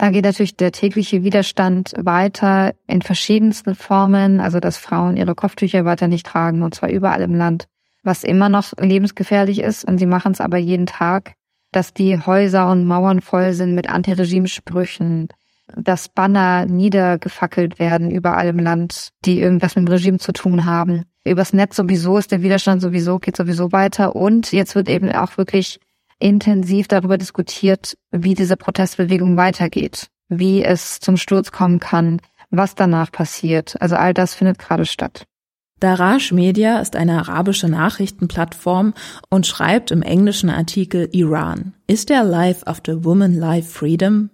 Da 0.00 0.08
geht 0.08 0.24
natürlich 0.24 0.56
der 0.56 0.72
tägliche 0.72 1.24
Widerstand 1.24 1.92
weiter 1.98 2.72
in 2.86 3.02
verschiedensten 3.02 3.74
Formen, 3.74 4.40
also 4.40 4.58
dass 4.58 4.78
Frauen 4.78 5.18
ihre 5.18 5.34
Kopftücher 5.34 5.84
weiter 5.84 6.08
nicht 6.08 6.24
tragen 6.24 6.62
und 6.62 6.74
zwar 6.74 6.88
überall 6.88 7.20
im 7.20 7.34
Land, 7.34 7.66
was 8.02 8.24
immer 8.24 8.48
noch 8.48 8.72
lebensgefährlich 8.78 9.60
ist 9.60 9.84
und 9.84 9.98
sie 9.98 10.06
machen 10.06 10.32
es 10.32 10.40
aber 10.40 10.56
jeden 10.56 10.86
Tag 10.86 11.34
dass 11.72 11.94
die 11.94 12.18
Häuser 12.18 12.70
und 12.70 12.86
Mauern 12.86 13.20
voll 13.20 13.52
sind 13.52 13.74
mit 13.74 13.88
Antiregimesprüchen, 13.88 15.28
dass 15.76 16.08
Banner 16.08 16.66
niedergefackelt 16.66 17.78
werden 17.78 18.10
überall 18.10 18.48
im 18.48 18.58
Land, 18.58 19.10
die 19.24 19.40
irgendwas 19.40 19.76
mit 19.76 19.86
dem 19.86 19.92
Regime 19.92 20.18
zu 20.18 20.32
tun 20.32 20.64
haben. 20.64 21.04
Übers 21.24 21.52
Netz 21.52 21.76
sowieso 21.76 22.18
ist 22.18 22.32
der 22.32 22.42
Widerstand 22.42 22.82
sowieso, 22.82 23.18
geht 23.18 23.36
sowieso 23.36 23.70
weiter. 23.70 24.16
Und 24.16 24.52
jetzt 24.52 24.74
wird 24.74 24.88
eben 24.88 25.12
auch 25.12 25.36
wirklich 25.36 25.78
intensiv 26.20 26.86
darüber 26.86 27.18
diskutiert, 27.18 27.96
wie 28.12 28.34
diese 28.34 28.56
Protestbewegung 28.56 29.36
weitergeht, 29.36 30.08
wie 30.28 30.62
es 30.62 31.00
zum 31.00 31.16
Sturz 31.16 31.50
kommen 31.50 31.80
kann, 31.80 32.20
was 32.50 32.74
danach 32.74 33.10
passiert. 33.10 33.80
Also 33.80 33.96
all 33.96 34.14
das 34.14 34.34
findet 34.34 34.58
gerade 34.58 34.86
statt. 34.86 35.24
Daraj 35.80 36.32
Media 36.32 36.78
ist 36.80 36.94
eine 36.94 37.16
arabische 37.18 37.68
Nachrichtenplattform 37.68 38.92
und 39.30 39.46
schreibt 39.46 39.90
im 39.90 40.02
englischen 40.02 40.50
Artikel 40.50 41.08
Iran. 41.12 41.72
Ist 41.86 42.10
der 42.10 42.22
Life 42.22 42.66
after 42.66 43.02
Woman 43.04 43.34
Life 43.34 43.70
Freedom? 43.70 44.28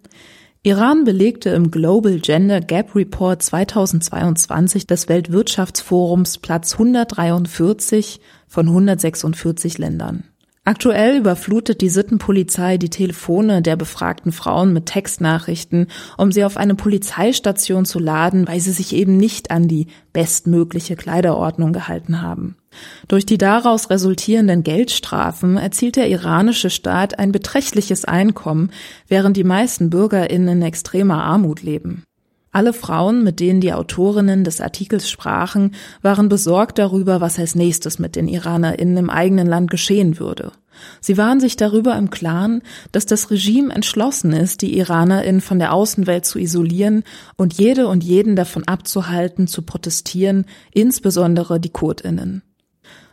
Iran 0.65 1.05
belegte 1.05 1.51
im 1.51 1.71
Global 1.71 2.19
Gender 2.19 2.61
Gap 2.61 2.97
Report 2.97 3.41
2022 3.41 4.89
des 4.89 5.09
Weltwirtschaftsforums 5.09 6.39
Platz 6.39 6.73
143 6.73 8.21
von 8.49 8.67
146 8.67 9.79
Ländern. 9.79 10.25
Aktuell 10.69 11.19
überflutet 11.19 11.81
die 11.81 11.89
Sittenpolizei 11.89 12.77
die 12.77 12.91
Telefone 12.91 13.63
der 13.63 13.77
befragten 13.77 14.33
Frauen 14.33 14.73
mit 14.73 14.87
Textnachrichten, 14.87 15.87
um 16.19 16.33
sie 16.33 16.45
auf 16.45 16.57
eine 16.57 16.75
Polizeistation 16.75 17.85
zu 17.85 18.01
laden, 18.01 18.49
weil 18.49 18.59
sie 18.59 18.73
sich 18.73 18.93
eben 18.93 19.17
nicht 19.17 19.53
an 19.53 19.69
die 19.69 19.87
bestmögliche 20.13 20.97
Kleiderordnung 20.97 21.73
gehalten 21.73 22.21
haben. 22.21 22.57
Durch 23.07 23.25
die 23.25 23.39
daraus 23.39 23.91
resultierenden 23.91 24.65
Geldstrafen 24.65 25.57
erzielt 25.57 25.95
der 25.95 26.09
iranische 26.09 26.71
Staat 26.71 27.17
ein 27.17 27.31
beträchtliches 27.31 28.05
Einkommen, 28.05 28.73
während 29.07 29.37
die 29.37 29.45
meisten 29.45 29.89
Bürgerinnen 29.89 30.49
in 30.49 30.63
extremer 30.63 31.23
Armut 31.23 31.63
leben. 31.63 32.03
Alle 32.57 32.73
Frauen, 32.73 33.23
mit 33.23 33.39
denen 33.39 33.61
die 33.61 33.75
Autorinnen 33.75 34.43
des 34.43 34.63
Artikels 34.63 35.11
sprachen, 35.11 35.75
waren 36.01 36.31
besorgt 36.31 36.79
darüber, 36.79 37.21
was 37.21 37.39
als 37.39 37.55
nächstes 37.55 37.99
mit 37.99 38.17
den 38.17 38.29
Iranerinnen 38.29 38.97
im 38.97 39.11
eigenen 39.11 39.47
Land 39.47 39.71
geschehen 39.71 40.19
würde. 40.19 40.53
Sie 41.03 41.19
waren 41.19 41.39
sich 41.39 41.57
darüber 41.57 41.99
im 41.99 42.09
Klaren, 42.09 42.63
dass 42.93 43.05
das 43.05 43.31
Regime 43.31 43.75
entschlossen 43.75 44.33
ist, 44.33 44.63
die 44.63 44.79
Iranerinnen 44.79 45.43
von 45.43 45.59
der 45.59 45.75
Außenwelt 45.75 46.25
zu 46.25 46.39
isolieren 46.39 47.05
und 47.37 47.53
jede 47.53 47.89
und 47.89 48.03
jeden 48.03 48.37
davon 48.37 48.65
abzuhalten, 48.65 49.49
zu 49.49 49.61
protestieren, 49.61 50.47
insbesondere 50.73 51.61
die 51.61 51.69
Kurdinnen. 51.69 52.43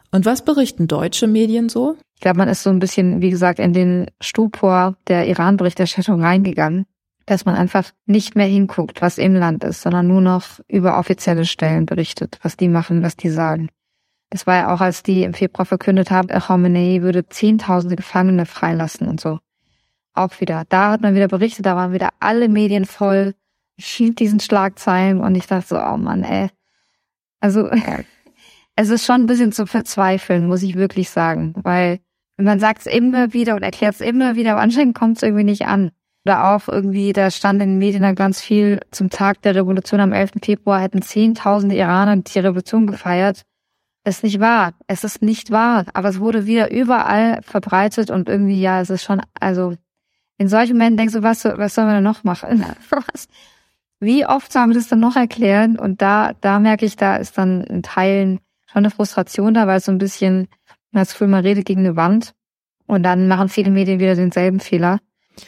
Und 0.09 0.25
was 0.25 0.45
berichten 0.45 0.87
deutsche 0.87 1.27
Medien 1.27 1.67
so? 1.67 1.97
Ich 2.15 2.21
glaube, 2.21 2.37
man 2.37 2.47
ist 2.47 2.63
so 2.63 2.69
ein 2.69 2.79
bisschen, 2.79 3.19
wie 3.19 3.31
gesagt, 3.31 3.59
in 3.59 3.73
den 3.73 4.05
Stupor 4.21 4.95
der 5.09 5.27
Iran-Berichterstattung 5.27 6.21
reingegangen 6.21 6.85
dass 7.25 7.45
man 7.45 7.55
einfach 7.55 7.91
nicht 8.05 8.35
mehr 8.35 8.47
hinguckt, 8.47 9.01
was 9.01 9.17
im 9.17 9.35
Land 9.35 9.63
ist, 9.63 9.81
sondern 9.81 10.07
nur 10.07 10.21
noch 10.21 10.59
über 10.67 10.97
offizielle 10.97 11.45
Stellen 11.45 11.85
berichtet, 11.85 12.39
was 12.41 12.57
die 12.57 12.67
machen, 12.67 13.03
was 13.03 13.15
die 13.15 13.29
sagen. 13.29 13.69
Es 14.29 14.47
war 14.47 14.55
ja 14.55 14.73
auch, 14.73 14.81
als 14.81 15.03
die 15.03 15.23
im 15.23 15.33
Februar 15.33 15.65
verkündet 15.65 16.09
haben, 16.09 16.27
Khamenei 16.27 17.01
würde 17.01 17.27
zehntausende 17.27 17.95
Gefangene 17.95 18.45
freilassen 18.45 19.07
und 19.07 19.21
so. 19.21 19.39
Auch 20.13 20.39
wieder. 20.41 20.63
Da 20.69 20.91
hat 20.91 21.01
man 21.01 21.15
wieder 21.15 21.27
berichtet, 21.27 21.65
da 21.65 21.75
waren 21.75 21.93
wieder 21.93 22.09
alle 22.19 22.49
Medien 22.49 22.85
voll 22.85 23.35
mit 23.99 24.19
diesen 24.19 24.39
Schlagzeilen 24.39 25.21
und 25.21 25.35
ich 25.35 25.47
dachte 25.47 25.67
so, 25.67 25.77
oh 25.77 25.97
Mann, 25.97 26.23
ey. 26.23 26.49
Also, 27.39 27.69
es 28.75 28.89
ist 28.89 29.05
schon 29.05 29.21
ein 29.21 29.27
bisschen 29.27 29.51
zu 29.51 29.65
verzweifeln, 29.65 30.47
muss 30.47 30.63
ich 30.63 30.75
wirklich 30.75 31.09
sagen, 31.09 31.53
weil 31.57 31.99
man 32.37 32.59
sagt 32.59 32.81
es 32.81 32.85
immer 32.87 33.33
wieder 33.33 33.55
und 33.55 33.63
erklärt 33.63 33.95
es 33.95 34.01
immer 34.01 34.35
wieder, 34.35 34.53
aber 34.53 34.61
anscheinend 34.61 34.95
kommt 34.95 35.17
es 35.17 35.23
irgendwie 35.23 35.43
nicht 35.43 35.67
an. 35.67 35.91
Oder 36.25 36.53
auch 36.53 36.69
irgendwie, 36.69 37.11
da 37.11 37.29
stand 37.31 37.61
in 37.61 37.71
den 37.71 37.77
Medien 37.79 38.03
dann 38.03 38.15
ganz 38.15 38.39
viel 38.41 38.79
zum 38.91 39.09
Tag 39.09 39.41
der 39.41 39.55
Revolution 39.55 39.99
am 39.99 40.13
11. 40.13 40.31
Februar 40.41 40.79
hätten 40.79 41.01
zehntausende 41.01 41.75
Iraner 41.75 42.15
die 42.17 42.39
Revolution 42.39 42.87
gefeiert. 42.87 43.43
Das 44.05 44.17
ist 44.17 44.23
nicht 44.23 44.39
wahr. 44.39 44.73
Es 44.87 45.03
ist 45.03 45.21
nicht 45.21 45.51
wahr. 45.51 45.85
Aber 45.93 46.09
es 46.09 46.19
wurde 46.19 46.45
wieder 46.45 46.71
überall 46.71 47.41
verbreitet 47.43 48.09
und 48.09 48.29
irgendwie, 48.29 48.59
ja, 48.59 48.79
es 48.79 48.89
ist 48.89 49.03
schon, 49.03 49.21
also, 49.39 49.75
in 50.37 50.47
solchen 50.47 50.73
Momenten 50.77 50.97
denkst 50.97 51.13
du, 51.13 51.23
was, 51.23 51.43
was 51.45 51.75
sollen 51.75 51.87
wir 51.87 51.95
denn 51.95 52.03
noch 52.03 52.23
machen? 52.23 52.65
Wie 53.99 54.25
oft 54.25 54.51
sollen 54.51 54.69
wir 54.69 54.75
das 54.75 54.89
dann 54.89 54.99
noch 54.99 55.15
erklären? 55.15 55.79
Und 55.79 56.01
da, 56.01 56.33
da 56.41 56.59
merke 56.59 56.85
ich, 56.85 56.97
da 56.97 57.15
ist 57.15 57.37
dann 57.37 57.61
in 57.61 57.83
Teilen 57.83 58.39
schon 58.65 58.79
eine 58.79 58.91
Frustration 58.91 59.53
da, 59.53 59.67
weil 59.67 59.77
es 59.77 59.85
so 59.85 59.91
ein 59.91 59.97
bisschen, 59.97 60.49
man 60.91 61.01
hat 61.01 61.07
das 61.07 61.13
Gefühl, 61.13 61.27
man 61.27 61.43
redet 61.43 61.65
gegen 61.65 61.81
eine 61.81 61.95
Wand. 61.95 62.33
Und 62.85 63.03
dann 63.03 63.29
machen 63.29 63.47
viele 63.47 63.71
Medien 63.71 63.99
wieder 63.99 64.15
denselben 64.15 64.59
Fehler. 64.59 64.99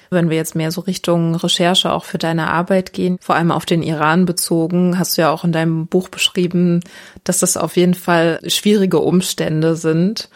Wenn 0.10 0.30
wir 0.30 0.38
jetzt 0.38 0.56
mehr 0.56 0.72
so 0.72 0.82
Richtung 0.82 1.36
Recherche 1.36 1.92
auch 1.92 2.06
für 2.06 2.18
deine 2.18 2.48
Arbeit 2.48 2.94
gehen, 2.94 3.18
vor 3.22 3.36
allem 3.36 3.52
auf 3.52 3.66
den 3.66 3.84
Iran 3.84 4.26
bezogen, 4.26 4.98
hast 4.98 5.18
du 5.18 5.22
ja 5.22 5.32
auch 5.32 5.44
in 5.44 5.52
deinem 5.52 5.88
Buch 5.88 6.10
beschrieben, 6.10 6.82
dass 7.24 7.40
das 7.40 7.58
auf 7.58 7.78
jeden 7.78 7.94
Fall 7.94 8.40
schwierige 8.48 9.00
Umstände 9.00 9.76
sind. 9.76 10.30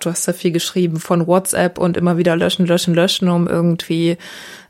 Du 0.00 0.10
hast 0.10 0.26
da 0.26 0.32
viel 0.32 0.50
geschrieben 0.50 0.98
von 0.98 1.26
WhatsApp 1.26 1.78
und 1.78 1.96
immer 1.96 2.16
wieder 2.16 2.34
löschen, 2.34 2.66
löschen, 2.66 2.94
löschen, 2.94 3.28
um 3.28 3.46
irgendwie 3.46 4.16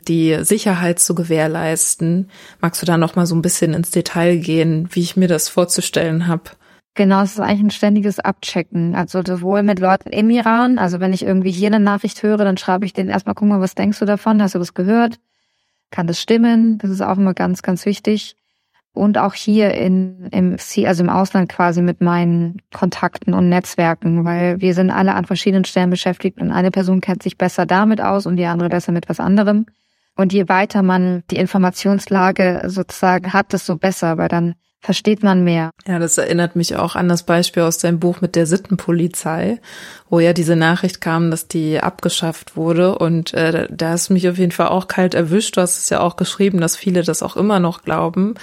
die 0.08 0.38
Sicherheit 0.42 0.98
zu 0.98 1.14
gewährleisten. 1.14 2.30
Magst 2.60 2.82
du 2.82 2.86
da 2.86 2.98
noch 2.98 3.14
mal 3.14 3.26
so 3.26 3.36
ein 3.36 3.42
bisschen 3.42 3.72
ins 3.74 3.90
Detail 3.90 4.38
gehen, 4.38 4.88
wie 4.92 5.02
ich 5.02 5.16
mir 5.16 5.28
das 5.28 5.48
vorzustellen 5.48 6.26
habe? 6.26 6.50
Genau, 6.94 7.22
es 7.22 7.32
ist 7.32 7.40
eigentlich 7.40 7.60
ein 7.60 7.70
ständiges 7.70 8.18
Abchecken. 8.18 8.94
Also 8.94 9.22
sowohl 9.24 9.62
mit 9.62 9.78
Leuten 9.78 10.10
im 10.10 10.28
Iran, 10.30 10.78
also 10.78 11.00
wenn 11.00 11.12
ich 11.12 11.22
irgendwie 11.24 11.52
hier 11.52 11.68
eine 11.68 11.80
Nachricht 11.80 12.22
höre, 12.22 12.38
dann 12.38 12.56
schreibe 12.56 12.84
ich 12.84 12.92
denen 12.92 13.10
erstmal, 13.10 13.34
guck 13.34 13.48
mal, 13.48 13.60
was 13.60 13.74
denkst 13.76 14.00
du 14.00 14.04
davon? 14.06 14.42
Hast 14.42 14.54
du 14.54 14.58
das 14.58 14.74
gehört? 14.74 15.18
Kann 15.90 16.06
das 16.06 16.20
stimmen? 16.20 16.78
Das 16.78 16.90
ist 16.90 17.00
auch 17.00 17.16
immer 17.16 17.34
ganz, 17.34 17.62
ganz 17.62 17.86
wichtig. 17.86 18.36
und 18.92 19.18
auch 19.18 19.34
hier 19.34 19.72
in, 19.74 20.26
im, 20.32 20.56
also 20.84 21.02
im 21.02 21.10
Ausland 21.10 21.48
quasi 21.48 21.80
mit 21.80 22.00
meinen 22.00 22.60
Kontakten 22.72 23.34
und 23.34 23.48
Netzwerken, 23.48 24.24
weil 24.24 24.60
wir 24.60 24.74
sind 24.74 24.90
alle 24.90 25.14
an 25.14 25.26
verschiedenen 25.26 25.64
Stellen 25.64 25.90
beschäftigt 25.90 26.40
und 26.40 26.50
eine 26.50 26.70
Person 26.70 27.00
kennt 27.00 27.22
sich 27.22 27.38
besser 27.38 27.66
damit 27.66 28.00
aus 28.00 28.26
und 28.26 28.36
die 28.36 28.46
andere 28.46 28.68
besser 28.68 28.92
mit 28.92 29.08
was 29.08 29.20
anderem. 29.20 29.66
Und 30.16 30.32
je 30.32 30.48
weiter 30.48 30.82
man 30.82 31.22
die 31.30 31.36
Informationslage 31.36 32.62
sozusagen 32.66 33.32
hat, 33.32 33.52
desto 33.52 33.76
besser, 33.76 34.18
weil 34.18 34.28
dann 34.28 34.54
versteht 34.80 35.22
man 35.22 35.44
mehr. 35.44 35.70
Ja, 35.86 35.98
das 35.98 36.16
erinnert 36.18 36.56
mich 36.56 36.76
auch 36.76 36.96
an 36.96 37.08
das 37.08 37.22
Beispiel 37.22 37.62
aus 37.62 37.78
deinem 37.78 38.00
Buch 38.00 38.20
mit 38.20 38.34
der 38.34 38.46
Sittenpolizei, 38.46 39.60
wo 40.08 40.20
ja 40.20 40.32
diese 40.32 40.56
Nachricht 40.56 41.00
kam, 41.00 41.30
dass 41.30 41.48
die 41.48 41.80
abgeschafft 41.80 42.56
wurde. 42.56 42.96
Und 42.98 43.34
äh, 43.34 43.68
da 43.70 43.90
hast 43.90 44.08
du 44.08 44.14
mich 44.14 44.28
auf 44.28 44.38
jeden 44.38 44.52
Fall 44.52 44.68
auch 44.68 44.88
kalt 44.88 45.14
erwischt. 45.14 45.56
Du 45.56 45.60
hast 45.60 45.78
es 45.78 45.90
ja 45.90 46.00
auch 46.00 46.16
geschrieben, 46.16 46.60
dass 46.60 46.76
viele 46.76 47.02
das 47.02 47.22
auch 47.22 47.36
immer 47.36 47.60
noch 47.60 47.82
glauben. 47.82 48.34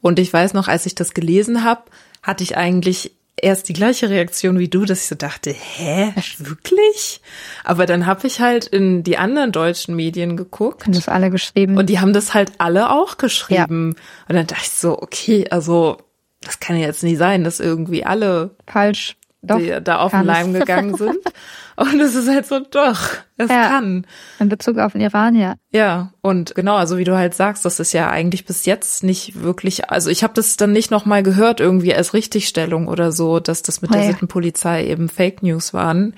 Und 0.00 0.18
ich 0.18 0.32
weiß 0.32 0.54
noch, 0.54 0.68
als 0.68 0.86
ich 0.86 0.94
das 0.94 1.14
gelesen 1.14 1.64
habe, 1.64 1.82
hatte 2.22 2.42
ich 2.42 2.56
eigentlich 2.56 3.15
erst 3.40 3.68
die 3.68 3.72
gleiche 3.72 4.08
Reaktion 4.08 4.58
wie 4.58 4.68
du, 4.68 4.84
dass 4.84 5.02
ich 5.02 5.08
so 5.08 5.14
dachte, 5.14 5.52
hä, 5.52 6.12
wirklich? 6.38 7.20
Aber 7.64 7.86
dann 7.86 8.06
habe 8.06 8.26
ich 8.26 8.40
halt 8.40 8.66
in 8.66 9.02
die 9.02 9.18
anderen 9.18 9.52
deutschen 9.52 9.94
Medien 9.94 10.36
geguckt. 10.36 10.84
Haben 10.84 10.92
das 10.92 11.08
alle 11.08 11.30
geschrieben. 11.30 11.76
Und 11.76 11.90
die 11.90 12.00
haben 12.00 12.12
das 12.12 12.34
halt 12.34 12.52
alle 12.58 12.90
auch 12.90 13.18
geschrieben. 13.18 13.94
Ja. 13.96 14.02
Und 14.28 14.36
dann 14.36 14.46
dachte 14.46 14.64
ich 14.64 14.70
so, 14.70 15.00
okay, 15.00 15.46
also 15.50 15.98
das 16.40 16.60
kann 16.60 16.78
ja 16.78 16.86
jetzt 16.86 17.02
nicht 17.02 17.18
sein, 17.18 17.44
dass 17.44 17.60
irgendwie 17.60 18.04
alle 18.04 18.56
falsch 18.66 19.16
doch, 19.46 19.58
die 19.58 19.76
da 19.82 19.98
auf 19.98 20.12
den 20.12 20.24
Leim 20.24 20.52
gegangen 20.52 20.94
sind. 20.98 21.18
Und 21.76 22.00
es 22.00 22.14
ist 22.14 22.28
halt 22.28 22.46
so, 22.46 22.60
doch, 22.60 23.00
es 23.36 23.50
ja, 23.50 23.68
kann. 23.68 24.06
In 24.38 24.48
Bezug 24.48 24.78
auf 24.78 24.92
den 24.92 25.02
Iran, 25.02 25.34
ja. 25.34 25.56
Ja, 25.70 26.12
und 26.22 26.54
genau, 26.54 26.76
also 26.76 26.96
wie 26.96 27.04
du 27.04 27.16
halt 27.16 27.34
sagst, 27.34 27.66
das 27.66 27.80
ist 27.80 27.92
ja 27.92 28.08
eigentlich 28.08 28.46
bis 28.46 28.64
jetzt 28.64 29.04
nicht 29.04 29.42
wirklich, 29.42 29.90
also 29.90 30.08
ich 30.08 30.22
habe 30.22 30.32
das 30.32 30.56
dann 30.56 30.72
nicht 30.72 30.90
nochmal 30.90 31.22
gehört, 31.22 31.60
irgendwie 31.60 31.94
als 31.94 32.14
Richtigstellung 32.14 32.88
oder 32.88 33.12
so, 33.12 33.40
dass 33.40 33.62
das 33.62 33.82
mit 33.82 33.90
oh, 33.90 33.94
der 33.94 34.04
ja. 34.04 34.12
Sittenpolizei 34.12 34.86
eben 34.86 35.10
Fake 35.10 35.42
News 35.42 35.74
waren. 35.74 36.14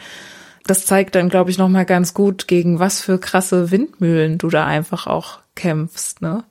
Das 0.67 0.87
zeigt 0.87 1.15
dann, 1.15 1.29
glaube 1.29 1.51
ich, 1.51 1.59
nochmal 1.59 1.87
ganz 1.87 2.15
gut, 2.15 2.47
gegen 2.47 2.79
was 2.79 3.01
für 3.01 3.19
krasse 3.19 3.71
Windmühlen 3.71 4.39
du 4.39 4.49
da 4.49 4.65
einfach 4.65 5.07
auch 5.07 5.41
kämpfst, 5.57 6.23
ne? 6.23 6.45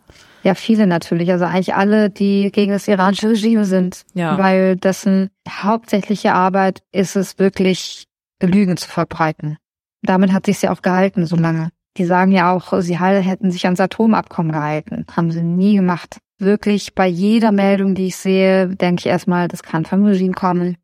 Ja, 0.43 0.55
viele 0.55 0.87
natürlich. 0.87 1.31
Also 1.31 1.45
eigentlich 1.45 1.75
alle, 1.75 2.09
die 2.09 2.51
gegen 2.51 2.71
das 2.71 2.87
iranische 2.87 3.29
Regime 3.29 3.65
sind. 3.65 4.03
Ja. 4.13 4.37
Weil 4.37 4.75
dessen 4.75 5.29
hauptsächliche 5.47 6.33
Arbeit 6.33 6.83
ist 6.91 7.15
es 7.15 7.39
wirklich 7.39 8.05
Lügen 8.41 8.77
zu 8.77 8.87
verbreiten. 8.87 9.57
Damit 10.03 10.31
hat 10.31 10.45
sich 10.45 10.61
ja 10.61 10.71
auch 10.71 10.81
gehalten 10.81 11.25
so 11.25 11.35
lange. 11.35 11.69
Die 11.97 12.05
sagen 12.05 12.31
ja 12.31 12.53
auch, 12.53 12.79
sie 12.81 12.99
hätten 12.99 13.51
sich 13.51 13.65
ans 13.65 13.79
Atomabkommen 13.79 14.51
gehalten. 14.51 15.05
Haben 15.15 15.31
sie 15.31 15.41
nie 15.41 15.75
gemacht. 15.75 16.19
Wirklich 16.37 16.93
bei 16.93 17.07
jeder 17.07 17.51
Meldung, 17.51 17.95
die 17.95 18.07
ich 18.07 18.15
sehe, 18.15 18.67
denke 18.67 18.99
ich 19.01 19.05
erstmal, 19.07 19.47
das 19.47 19.63
kann 19.63 19.85
vom 19.85 20.05
Regime 20.05 20.33
kommen. 20.33 20.77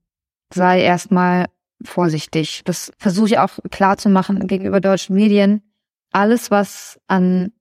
Sei 0.52 0.82
erstmal 0.82 1.46
vorsichtig. 1.84 2.64
Das 2.66 2.92
versuche 2.98 3.28
ich 3.28 3.40
auch 3.40 3.60
klar 3.70 3.98
zu 3.98 4.10
machen 4.10 4.48
gegenüber 4.48 4.82
deutschen 4.82 5.16
Medien. 5.16 5.62
Alles, 6.12 6.50
was 6.50 7.00
an, 7.08 7.52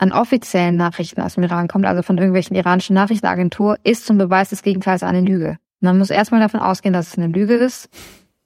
an 0.00 0.12
offiziellen 0.12 0.76
Nachrichten 0.76 1.20
aus 1.20 1.34
dem 1.34 1.44
Iran 1.44 1.68
kommt, 1.68 1.86
also 1.86 2.02
von 2.02 2.18
irgendwelchen 2.18 2.56
iranischen 2.56 2.94
Nachrichtenagenturen, 2.94 3.78
ist 3.84 4.06
zum 4.06 4.18
Beweis 4.18 4.50
des 4.50 4.62
Gegenteils 4.62 5.02
eine 5.02 5.20
Lüge. 5.20 5.58
Man 5.80 5.98
muss 5.98 6.10
erstmal 6.10 6.40
davon 6.40 6.60
ausgehen, 6.60 6.92
dass 6.92 7.08
es 7.08 7.18
eine 7.18 7.28
Lüge 7.28 7.54
ist 7.54 7.88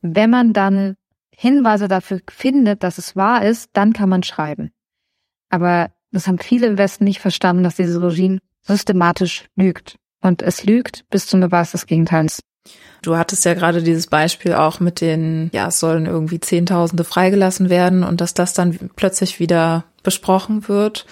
wenn 0.05 0.31
man 0.31 0.53
dann 0.53 0.97
Hinweise 1.35 1.89
dafür 1.89 2.21
findet, 2.31 2.83
dass 2.83 2.99
es 2.99 3.17
wahr 3.17 3.45
ist, 3.45 3.71
dann 3.73 3.95
kann 3.95 4.11
man 4.11 4.23
schreiben. 4.23 4.71
Aber 5.49 5.91
das 6.13 6.29
haben 6.29 6.39
viele 6.39 6.67
im 6.67 6.79
Westen 6.79 7.05
nicht 7.05 7.21
verstanden, 7.21 7.65
dass 7.65 7.77
dieses 7.77 8.01
Regime 8.01 8.39
systematisch 8.63 9.47
lügt. 9.57 9.97
Und 10.21 10.43
es 10.43 10.65
lügt 10.65 11.05
bis 11.11 11.27
zum 11.27 11.41
Beweis 11.41 11.73
des 11.73 11.87
Gegenteils. 11.87 12.41
Du 13.03 13.17
hattest 13.17 13.45
ja 13.45 13.55
gerade 13.55 13.83
dieses 13.83 14.07
Beispiel 14.07 14.55
auch 14.55 14.79
mit 14.79 15.01
den, 15.01 15.51
ja, 15.53 15.69
es 15.69 15.81
sollen 15.81 16.07
irgendwie 16.07 16.41
Zehntausende 16.41 17.05
freigelassen 17.05 17.69
werden 17.69 18.05
und 18.05 18.21
dass 18.21 18.35
das 18.35 18.55
dann 18.55 18.91
plötzlich 18.95 19.41
wieder 19.41 19.85
besprochen 20.03 20.69
wird. 20.69 21.07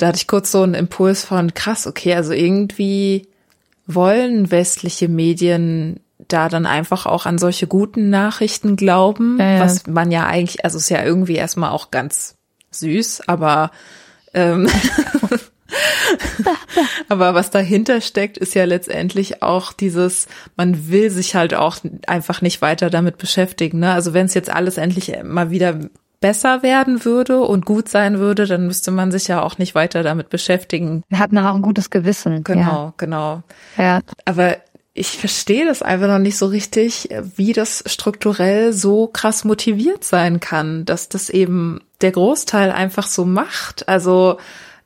Da 0.00 0.06
hatte 0.06 0.16
ich 0.16 0.26
kurz 0.26 0.50
so 0.50 0.62
einen 0.62 0.72
Impuls 0.72 1.26
von, 1.26 1.52
krass, 1.52 1.86
okay, 1.86 2.14
also 2.14 2.32
irgendwie 2.32 3.28
wollen 3.86 4.50
westliche 4.50 5.08
Medien 5.08 6.00
da 6.26 6.48
dann 6.48 6.64
einfach 6.64 7.04
auch 7.04 7.26
an 7.26 7.36
solche 7.36 7.66
guten 7.66 8.08
Nachrichten 8.08 8.76
glauben, 8.76 9.36
ja, 9.38 9.52
ja. 9.52 9.60
was 9.60 9.86
man 9.86 10.10
ja 10.10 10.24
eigentlich, 10.24 10.64
also 10.64 10.78
ist 10.78 10.88
ja 10.88 11.04
irgendwie 11.04 11.34
erstmal 11.34 11.70
auch 11.70 11.90
ganz 11.90 12.36
süß, 12.70 13.28
aber 13.28 13.72
ähm, 14.32 14.70
aber 17.10 17.34
was 17.34 17.50
dahinter 17.50 18.00
steckt, 18.00 18.38
ist 18.38 18.54
ja 18.54 18.64
letztendlich 18.64 19.42
auch 19.42 19.74
dieses, 19.74 20.28
man 20.56 20.88
will 20.88 21.10
sich 21.10 21.34
halt 21.34 21.52
auch 21.52 21.76
einfach 22.06 22.40
nicht 22.40 22.62
weiter 22.62 22.88
damit 22.88 23.18
beschäftigen. 23.18 23.80
Ne? 23.80 23.92
Also 23.92 24.14
wenn 24.14 24.24
es 24.24 24.32
jetzt 24.32 24.50
alles 24.50 24.78
endlich 24.78 25.12
mal 25.24 25.50
wieder 25.50 25.78
besser 26.20 26.62
werden 26.62 27.04
würde 27.04 27.40
und 27.40 27.64
gut 27.64 27.88
sein 27.88 28.18
würde, 28.18 28.46
dann 28.46 28.66
müsste 28.66 28.90
man 28.90 29.10
sich 29.10 29.28
ja 29.28 29.42
auch 29.42 29.58
nicht 29.58 29.74
weiter 29.74 30.02
damit 30.02 30.28
beschäftigen. 30.28 31.02
Hat 31.12 31.32
man 31.32 31.46
auch 31.46 31.54
ein 31.54 31.62
gutes 31.62 31.90
Gewissen. 31.90 32.44
Genau, 32.44 32.60
ja. 32.60 32.94
genau. 32.96 33.42
Ja. 33.76 34.00
Aber 34.26 34.56
ich 34.92 35.18
verstehe 35.18 35.64
das 35.64 35.82
einfach 35.82 36.08
noch 36.08 36.18
nicht 36.18 36.36
so 36.36 36.46
richtig, 36.46 37.08
wie 37.36 37.52
das 37.52 37.82
strukturell 37.86 38.72
so 38.72 39.06
krass 39.06 39.44
motiviert 39.44 40.04
sein 40.04 40.40
kann, 40.40 40.84
dass 40.84 41.08
das 41.08 41.30
eben 41.30 41.80
der 42.02 42.12
Großteil 42.12 42.70
einfach 42.70 43.06
so 43.06 43.24
macht. 43.24 43.88
Also 43.88 44.38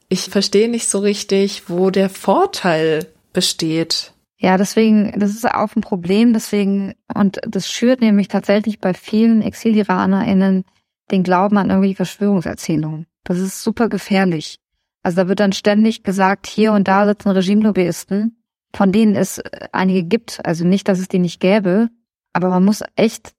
ich 0.08 0.30
verstehe 0.30 0.68
nicht 0.68 0.88
so 0.88 0.98
richtig, 0.98 1.68
wo 1.68 1.90
der 1.90 2.10
Vorteil 2.10 3.06
besteht. 3.32 4.12
Ja, 4.36 4.58
deswegen, 4.58 5.18
das 5.18 5.30
ist 5.30 5.46
auch 5.46 5.74
ein 5.74 5.80
Problem, 5.80 6.34
deswegen, 6.34 6.94
und 7.14 7.40
das 7.48 7.70
schürt 7.70 8.00
nämlich 8.00 8.28
tatsächlich 8.28 8.78
bei 8.78 8.92
vielen 8.92 9.40
ExiliranerInnen 9.40 10.64
den 11.10 11.22
Glauben 11.22 11.58
an 11.58 11.70
irgendwie 11.70 11.94
Verschwörungserzählungen. 11.94 13.06
Das 13.24 13.38
ist 13.38 13.62
super 13.62 13.88
gefährlich. 13.88 14.58
Also 15.02 15.16
da 15.16 15.28
wird 15.28 15.40
dann 15.40 15.52
ständig 15.52 16.02
gesagt, 16.02 16.46
hier 16.46 16.72
und 16.72 16.88
da 16.88 17.06
sitzen 17.06 17.30
Regime-Lobbyisten 17.30 18.36
von 18.74 18.92
denen 18.92 19.14
es 19.16 19.38
äh, 19.38 19.68
einige 19.72 20.04
gibt. 20.04 20.40
Also 20.44 20.64
nicht, 20.64 20.88
dass 20.88 20.98
es 20.98 21.08
die 21.08 21.18
nicht 21.18 21.40
gäbe, 21.40 21.88
aber 22.32 22.50
man 22.50 22.64
muss 22.64 22.82
echt 22.96 23.32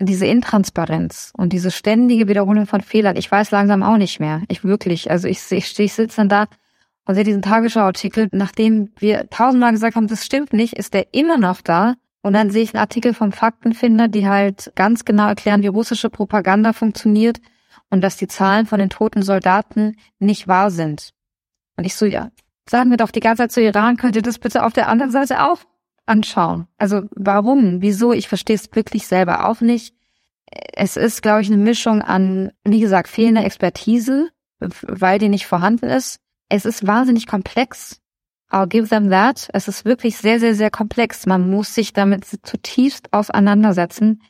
diese 0.00 0.26
Intransparenz 0.26 1.32
und 1.36 1.52
diese 1.52 1.72
ständige 1.72 2.28
Wiederholung 2.28 2.66
von 2.66 2.80
Fehlern. 2.80 3.16
Ich 3.16 3.30
weiß 3.30 3.50
langsam 3.50 3.82
auch 3.82 3.96
nicht 3.96 4.20
mehr. 4.20 4.42
Ich 4.48 4.62
wirklich. 4.62 5.10
Also 5.10 5.26
ich, 5.26 5.40
ich, 5.50 5.78
ich 5.78 5.92
sitze 5.92 6.18
dann 6.18 6.28
da 6.28 6.46
und 7.04 7.16
sehe 7.16 7.24
diesen 7.24 7.42
Tagesschau-Artikel, 7.42 8.28
nachdem 8.30 8.90
wir 8.98 9.28
tausendmal 9.30 9.72
gesagt 9.72 9.96
haben, 9.96 10.06
das 10.06 10.24
stimmt 10.24 10.52
nicht, 10.52 10.74
ist 10.74 10.94
der 10.94 11.12
immer 11.12 11.36
noch 11.36 11.62
da. 11.62 11.94
Und 12.28 12.34
dann 12.34 12.50
sehe 12.50 12.62
ich 12.62 12.74
einen 12.74 12.82
Artikel 12.82 13.14
vom 13.14 13.32
Faktenfinder, 13.32 14.06
die 14.06 14.28
halt 14.28 14.70
ganz 14.74 15.06
genau 15.06 15.28
erklären, 15.28 15.62
wie 15.62 15.68
russische 15.68 16.10
Propaganda 16.10 16.74
funktioniert 16.74 17.40
und 17.88 18.02
dass 18.02 18.18
die 18.18 18.28
Zahlen 18.28 18.66
von 18.66 18.78
den 18.78 18.90
toten 18.90 19.22
Soldaten 19.22 19.96
nicht 20.18 20.46
wahr 20.46 20.70
sind. 20.70 21.14
Und 21.78 21.84
ich 21.84 21.96
so, 21.96 22.04
ja, 22.04 22.30
sagen 22.68 22.90
wir 22.90 22.98
doch 22.98 23.12
die 23.12 23.20
ganze 23.20 23.44
Zeit 23.44 23.52
zu 23.52 23.62
Iran, 23.62 23.96
könnt 23.96 24.14
ihr 24.14 24.20
das 24.20 24.38
bitte 24.38 24.66
auf 24.66 24.74
der 24.74 24.90
anderen 24.90 25.10
Seite 25.10 25.42
auch 25.42 25.60
anschauen. 26.04 26.66
Also 26.76 27.04
warum, 27.12 27.80
wieso, 27.80 28.12
ich 28.12 28.28
verstehe 28.28 28.56
es 28.56 28.68
wirklich 28.74 29.06
selber 29.06 29.48
auch 29.48 29.62
nicht. 29.62 29.94
Es 30.74 30.98
ist, 30.98 31.22
glaube 31.22 31.40
ich, 31.40 31.46
eine 31.46 31.56
Mischung 31.56 32.02
an, 32.02 32.52
wie 32.62 32.80
gesagt, 32.80 33.08
fehlender 33.08 33.46
Expertise, 33.46 34.28
weil 34.58 35.18
die 35.18 35.30
nicht 35.30 35.46
vorhanden 35.46 35.86
ist. 35.86 36.20
Es 36.50 36.66
ist 36.66 36.86
wahnsinnig 36.86 37.26
komplex. 37.26 38.02
I'll 38.50 38.66
give 38.66 38.88
them 38.88 39.10
that. 39.10 39.48
Es 39.52 39.68
ist 39.68 39.84
wirklich 39.84 40.16
sehr, 40.16 40.40
sehr, 40.40 40.54
sehr 40.54 40.70
komplex. 40.70 41.26
Man 41.26 41.50
muss 41.50 41.74
sich 41.74 41.92
damit 41.92 42.24
zutiefst 42.24 43.12
auseinandersetzen, 43.12 44.22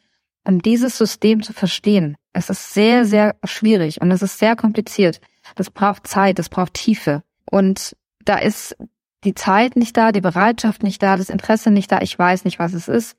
um 0.45 0.61
dieses 0.61 0.99
System 0.99 1.43
zu 1.43 1.53
verstehen. 1.53 2.17
Es 2.33 2.51
ist 2.51 2.75
sehr, 2.75 3.05
sehr 3.05 3.37
schwierig 3.45 4.01
und 4.01 4.11
es 4.11 4.23
ist 4.23 4.39
sehr 4.39 4.57
kompliziert. 4.57 5.21
Das 5.55 5.71
braucht 5.71 6.07
Zeit, 6.07 6.39
das 6.39 6.49
braucht 6.49 6.75
Tiefe. 6.75 7.23
Und 7.51 7.97
da 8.25 8.39
ist 8.39 8.77
die 9.25 9.35
Zeit 9.35 9.77
nicht 9.77 9.97
da, 9.97 10.13
die 10.13 10.21
Bereitschaft 10.21 10.83
nicht 10.83 11.03
da, 11.03 11.17
das 11.17 11.31
Interesse 11.31 11.71
nicht 11.71 11.91
da. 11.91 12.01
Ich 12.01 12.19
weiß 12.19 12.45
nicht, 12.45 12.59
was 12.59 12.73
es 12.73 12.89
ist. 12.89 13.17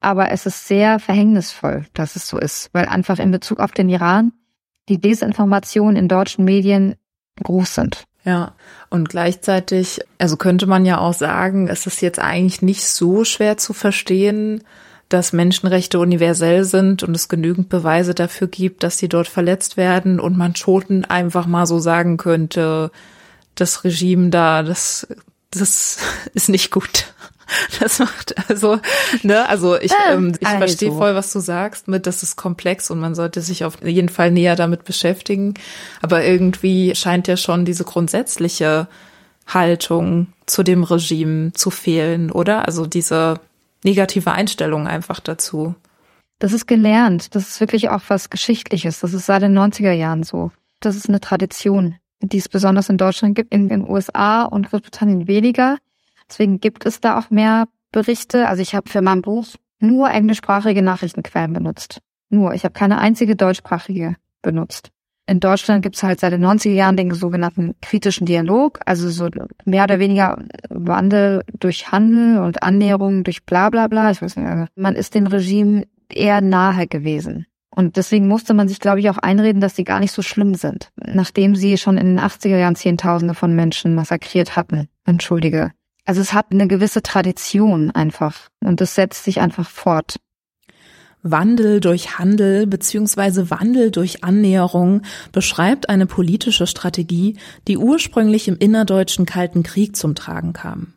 Aber 0.00 0.30
es 0.30 0.44
ist 0.44 0.68
sehr 0.68 0.98
verhängnisvoll, 0.98 1.86
dass 1.94 2.16
es 2.16 2.28
so 2.28 2.38
ist, 2.38 2.68
weil 2.72 2.86
einfach 2.86 3.18
in 3.18 3.30
Bezug 3.30 3.60
auf 3.60 3.72
den 3.72 3.88
Iran 3.88 4.32
die 4.88 5.00
Desinformationen 5.00 5.96
in 5.96 6.08
deutschen 6.08 6.44
Medien 6.44 6.96
groß 7.42 7.74
sind. 7.74 8.04
Ja, 8.24 8.54
und 8.88 9.08
gleichzeitig, 9.10 10.00
also 10.18 10.36
könnte 10.36 10.66
man 10.66 10.86
ja 10.86 10.98
auch 10.98 11.12
sagen, 11.12 11.68
es 11.68 11.86
ist 11.86 12.00
jetzt 12.00 12.18
eigentlich 12.18 12.62
nicht 12.62 12.86
so 12.86 13.24
schwer 13.24 13.58
zu 13.58 13.74
verstehen, 13.74 14.64
dass 15.10 15.34
Menschenrechte 15.34 15.98
universell 15.98 16.64
sind 16.64 17.02
und 17.02 17.14
es 17.14 17.28
genügend 17.28 17.68
Beweise 17.68 18.14
dafür 18.14 18.48
gibt, 18.48 18.82
dass 18.82 18.96
sie 18.96 19.08
dort 19.08 19.28
verletzt 19.28 19.76
werden 19.76 20.20
und 20.20 20.38
man 20.38 20.56
schon 20.56 21.04
einfach 21.04 21.46
mal 21.46 21.66
so 21.66 21.78
sagen 21.78 22.16
könnte, 22.16 22.90
das 23.54 23.84
Regime 23.84 24.30
da, 24.30 24.62
das, 24.62 25.06
das 25.50 25.98
ist 26.34 26.48
nicht 26.48 26.70
gut. 26.70 27.12
Das 27.80 27.98
macht 27.98 28.34
also, 28.48 28.78
ne, 29.22 29.48
also 29.48 29.78
ich, 29.78 29.92
ähm, 30.10 30.34
ich 30.38 30.46
also. 30.46 30.58
verstehe 30.58 30.92
voll, 30.92 31.14
was 31.14 31.32
du 31.32 31.40
sagst, 31.40 31.88
mit 31.88 32.06
das 32.06 32.22
ist 32.22 32.36
komplex 32.36 32.90
und 32.90 33.00
man 33.00 33.14
sollte 33.14 33.40
sich 33.40 33.64
auf 33.64 33.82
jeden 33.84 34.08
Fall 34.08 34.30
näher 34.30 34.56
damit 34.56 34.84
beschäftigen. 34.84 35.54
Aber 36.02 36.24
irgendwie 36.24 36.94
scheint 36.94 37.28
ja 37.28 37.36
schon 37.36 37.64
diese 37.64 37.84
grundsätzliche 37.84 38.88
Haltung 39.46 40.28
zu 40.46 40.62
dem 40.62 40.84
Regime 40.84 41.52
zu 41.52 41.70
fehlen, 41.70 42.30
oder? 42.30 42.66
Also 42.66 42.86
diese 42.86 43.40
negative 43.84 44.32
Einstellung 44.32 44.86
einfach 44.86 45.20
dazu. 45.20 45.74
Das 46.38 46.52
ist 46.52 46.66
gelernt. 46.66 47.34
Das 47.34 47.48
ist 47.48 47.60
wirklich 47.60 47.88
auch 47.90 48.02
was 48.08 48.30
Geschichtliches. 48.30 49.00
Das 49.00 49.12
ist 49.14 49.26
seit 49.26 49.42
den 49.42 49.56
90er 49.56 49.92
Jahren 49.92 50.22
so. 50.24 50.50
Das 50.80 50.96
ist 50.96 51.08
eine 51.08 51.20
Tradition, 51.20 51.96
die 52.20 52.38
es 52.38 52.48
besonders 52.48 52.88
in 52.88 52.98
Deutschland 52.98 53.34
gibt, 53.34 53.52
in 53.52 53.68
den 53.68 53.88
USA 53.88 54.44
und 54.44 54.70
Großbritannien 54.70 55.28
weniger. 55.28 55.78
Deswegen 56.28 56.60
gibt 56.60 56.86
es 56.86 57.00
da 57.00 57.18
auch 57.18 57.30
mehr 57.30 57.68
Berichte. 57.92 58.48
Also 58.48 58.62
ich 58.62 58.74
habe 58.74 58.88
für 58.88 59.02
mein 59.02 59.22
Buch 59.22 59.46
nur 59.78 60.10
englischsprachige 60.10 60.82
Nachrichtenquellen 60.82 61.52
benutzt. 61.52 62.00
Nur. 62.30 62.54
Ich 62.54 62.64
habe 62.64 62.72
keine 62.72 62.98
einzige 62.98 63.36
deutschsprachige 63.36 64.16
benutzt. 64.42 64.90
In 65.26 65.40
Deutschland 65.40 65.82
gibt 65.82 65.96
es 65.96 66.02
halt 66.02 66.20
seit 66.20 66.32
den 66.32 66.44
90er 66.44 66.72
Jahren 66.72 66.98
den 66.98 67.12
sogenannten 67.14 67.74
kritischen 67.80 68.26
Dialog, 68.26 68.80
also 68.84 69.08
so 69.08 69.28
mehr 69.64 69.84
oder 69.84 69.98
weniger 69.98 70.38
Wandel 70.68 71.42
durch 71.58 71.90
Handel 71.90 72.42
und 72.42 72.62
Annäherung 72.62 73.24
durch 73.24 73.44
bla 73.44 73.70
bla 73.70 73.88
bla. 73.88 74.10
Ich 74.10 74.20
weiß 74.20 74.36
nicht, 74.36 74.46
also 74.46 74.66
man 74.76 74.96
ist 74.96 75.14
dem 75.14 75.26
Regime 75.26 75.84
eher 76.12 76.42
nahe 76.42 76.86
gewesen. 76.86 77.46
Und 77.74 77.96
deswegen 77.96 78.28
musste 78.28 78.54
man 78.54 78.68
sich, 78.68 78.78
glaube 78.80 79.00
ich, 79.00 79.10
auch 79.10 79.18
einreden, 79.18 79.60
dass 79.60 79.74
sie 79.74 79.84
gar 79.84 79.98
nicht 79.98 80.12
so 80.12 80.22
schlimm 80.22 80.54
sind, 80.54 80.92
nachdem 80.96 81.56
sie 81.56 81.76
schon 81.76 81.96
in 81.96 82.06
den 82.06 82.20
80er 82.20 82.56
Jahren 82.56 82.76
Zehntausende 82.76 83.34
von 83.34 83.56
Menschen 83.56 83.94
massakriert 83.94 84.56
hatten. 84.56 84.88
Entschuldige. 85.06 85.72
Also 86.04 86.20
es 86.20 86.32
hat 86.32 86.46
eine 86.50 86.68
gewisse 86.68 87.02
Tradition 87.02 87.90
einfach 87.90 88.48
und 88.62 88.80
es 88.80 88.94
setzt 88.94 89.24
sich 89.24 89.40
einfach 89.40 89.68
fort. 89.68 90.16
Wandel 91.22 91.80
durch 91.80 92.18
Handel 92.18 92.66
bzw. 92.66 93.48
Wandel 93.48 93.90
durch 93.90 94.22
Annäherung 94.22 95.00
beschreibt 95.32 95.88
eine 95.88 96.04
politische 96.04 96.66
Strategie, 96.66 97.38
die 97.66 97.78
ursprünglich 97.78 98.46
im 98.46 98.58
innerdeutschen 98.58 99.24
Kalten 99.24 99.62
Krieg 99.62 99.96
zum 99.96 100.14
Tragen 100.14 100.52
kam. 100.52 100.92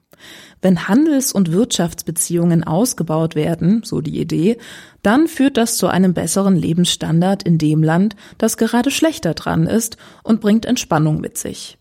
Wenn 0.62 0.90
Handels- 0.90 1.32
und 1.32 1.54
Wirtschaftsbeziehungen 1.54 2.66
ausgebaut 2.66 3.36
werden, 3.36 3.84
so 3.86 4.02
die 4.02 4.20
Idee, 4.20 4.58
dann 5.02 5.28
führt 5.28 5.56
das 5.56 5.78
zu 5.78 5.88
einem 5.88 6.14
besseren 6.14 6.58
Lebensstandard 6.58 7.44
in 7.44 7.58
dem 7.58 7.82
Land, 7.82 8.18
das 8.38 8.58
gerade 8.58 8.92
schlechter 8.92 9.34
dran 9.34 9.66
ist 9.68 9.96
und 10.24 10.42
bringt 10.42 10.66
Entspannung 10.66 11.22
mit 11.22 11.38
sich. 11.38 11.78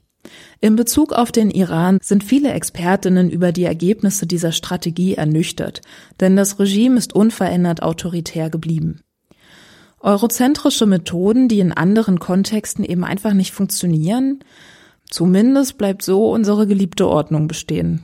In 0.61 0.77
Bezug 0.77 1.12
auf 1.12 1.33
den 1.33 1.51
Iran 1.51 1.99
sind 2.03 2.25
viele 2.25 2.53
Expertinnen 2.53 3.31
über 3.31 3.53
die 3.53 3.65
Ergebnisse 3.65 4.27
dieser 4.27 4.53
Strategie 4.53 5.15
ernüchtert, 5.15 5.83
denn 6.21 6.37
das 6.37 6.59
Regime 6.59 6.99
ist 6.99 7.15
unverändert 7.15 7.83
autoritär 7.83 8.51
geblieben. 8.51 9.01
Eurozentrische 10.01 10.87
Methoden, 10.87 11.49
die 11.49 11.61
in 11.61 11.73
anderen 11.73 12.21
Kontexten 12.21 12.85
eben 12.85 13.05
einfach 13.05 13.33
nicht 13.33 13.53
funktionieren, 13.53 14.41
zumindest 15.11 15.79
bleibt 15.79 16.03
so 16.03 16.31
unsere 16.31 16.67
geliebte 16.67 17.07
Ordnung 17.07 17.49
bestehen. 17.49 18.03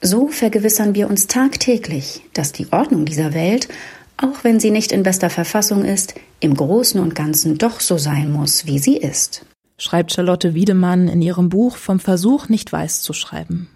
So 0.00 0.28
vergewissern 0.28 0.94
wir 0.94 1.10
uns 1.10 1.26
tagtäglich, 1.26 2.22
dass 2.32 2.52
die 2.52 2.72
Ordnung 2.72 3.04
dieser 3.04 3.34
Welt, 3.34 3.68
auch 4.16 4.44
wenn 4.44 4.60
sie 4.60 4.70
nicht 4.70 4.92
in 4.92 5.02
bester 5.02 5.30
Verfassung 5.30 5.84
ist, 5.84 6.14
im 6.40 6.54
Großen 6.54 7.00
und 7.00 7.14
Ganzen 7.14 7.58
doch 7.58 7.80
so 7.80 7.98
sein 7.98 8.32
muss, 8.32 8.66
wie 8.66 8.78
sie 8.78 8.96
ist 8.96 9.44
schreibt 9.80 10.12
Charlotte 10.12 10.54
Wiedemann 10.54 11.08
in 11.08 11.22
ihrem 11.22 11.48
Buch 11.48 11.76
Vom 11.76 11.98
Versuch, 11.98 12.48
nicht 12.48 12.70
weiß 12.70 13.00
zu 13.00 13.12
schreiben. 13.12 13.68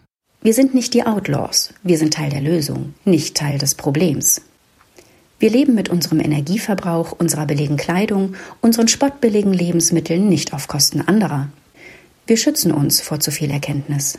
Wir 0.42 0.52
sind 0.52 0.74
nicht 0.74 0.92
die 0.92 1.06
Outlaws, 1.06 1.72
wir 1.82 1.96
sind 1.96 2.14
Teil 2.14 2.28
der 2.28 2.42
Lösung, 2.42 2.94
nicht 3.06 3.34
Teil 3.34 3.58
des 3.58 3.74
Problems. 3.74 4.42
Wir 5.38 5.50
leben 5.50 5.74
mit 5.74 5.88
unserem 5.88 6.20
Energieverbrauch, 6.20 7.12
unserer 7.12 7.46
billigen 7.46 7.78
Kleidung, 7.78 8.34
unseren 8.60 8.88
spottbilligen 8.88 9.54
Lebensmitteln 9.54 10.28
nicht 10.28 10.52
auf 10.52 10.68
Kosten 10.68 11.00
anderer. 11.00 11.48
Wir 12.26 12.36
schützen 12.36 12.72
uns 12.72 13.00
vor 13.00 13.20
zu 13.20 13.30
viel 13.30 13.50
Erkenntnis. 13.50 14.18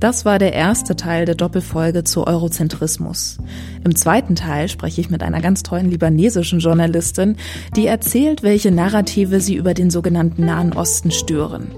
Das 0.00 0.24
war 0.24 0.38
der 0.38 0.52
erste 0.52 0.94
Teil 0.94 1.24
der 1.24 1.34
Doppelfolge 1.34 2.04
zu 2.04 2.24
Eurozentrismus. 2.26 3.38
Im 3.84 3.96
zweiten 3.96 4.36
Teil 4.36 4.68
spreche 4.68 5.00
ich 5.00 5.10
mit 5.10 5.24
einer 5.24 5.40
ganz 5.40 5.64
tollen 5.64 5.90
libanesischen 5.90 6.60
Journalistin, 6.60 7.36
die 7.74 7.86
erzählt, 7.86 8.44
welche 8.44 8.70
Narrative 8.70 9.40
sie 9.40 9.56
über 9.56 9.74
den 9.74 9.90
sogenannten 9.90 10.46
Nahen 10.46 10.72
Osten 10.72 11.10
stören. 11.10 11.72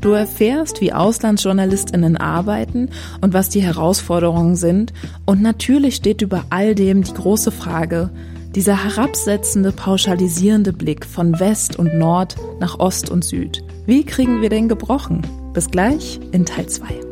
Du 0.00 0.10
erfährst, 0.10 0.80
wie 0.80 0.92
Auslandsjournalistinnen 0.92 2.16
arbeiten 2.16 2.90
und 3.20 3.32
was 3.32 3.48
die 3.48 3.62
Herausforderungen 3.62 4.56
sind. 4.56 4.92
Und 5.24 5.40
natürlich 5.40 5.94
steht 5.94 6.20
über 6.22 6.44
all 6.50 6.74
dem 6.74 7.04
die 7.04 7.14
große 7.14 7.52
Frage, 7.52 8.10
dieser 8.56 8.84
herabsetzende, 8.84 9.70
pauschalisierende 9.70 10.72
Blick 10.72 11.06
von 11.06 11.38
West 11.38 11.78
und 11.78 11.94
Nord 11.94 12.34
nach 12.58 12.80
Ost 12.80 13.08
und 13.08 13.24
Süd. 13.24 13.62
Wie 13.86 14.04
kriegen 14.04 14.42
wir 14.42 14.50
den 14.50 14.68
gebrochen? 14.68 15.22
Bis 15.54 15.70
gleich 15.70 16.18
in 16.32 16.44
Teil 16.44 16.66
2. 16.66 17.11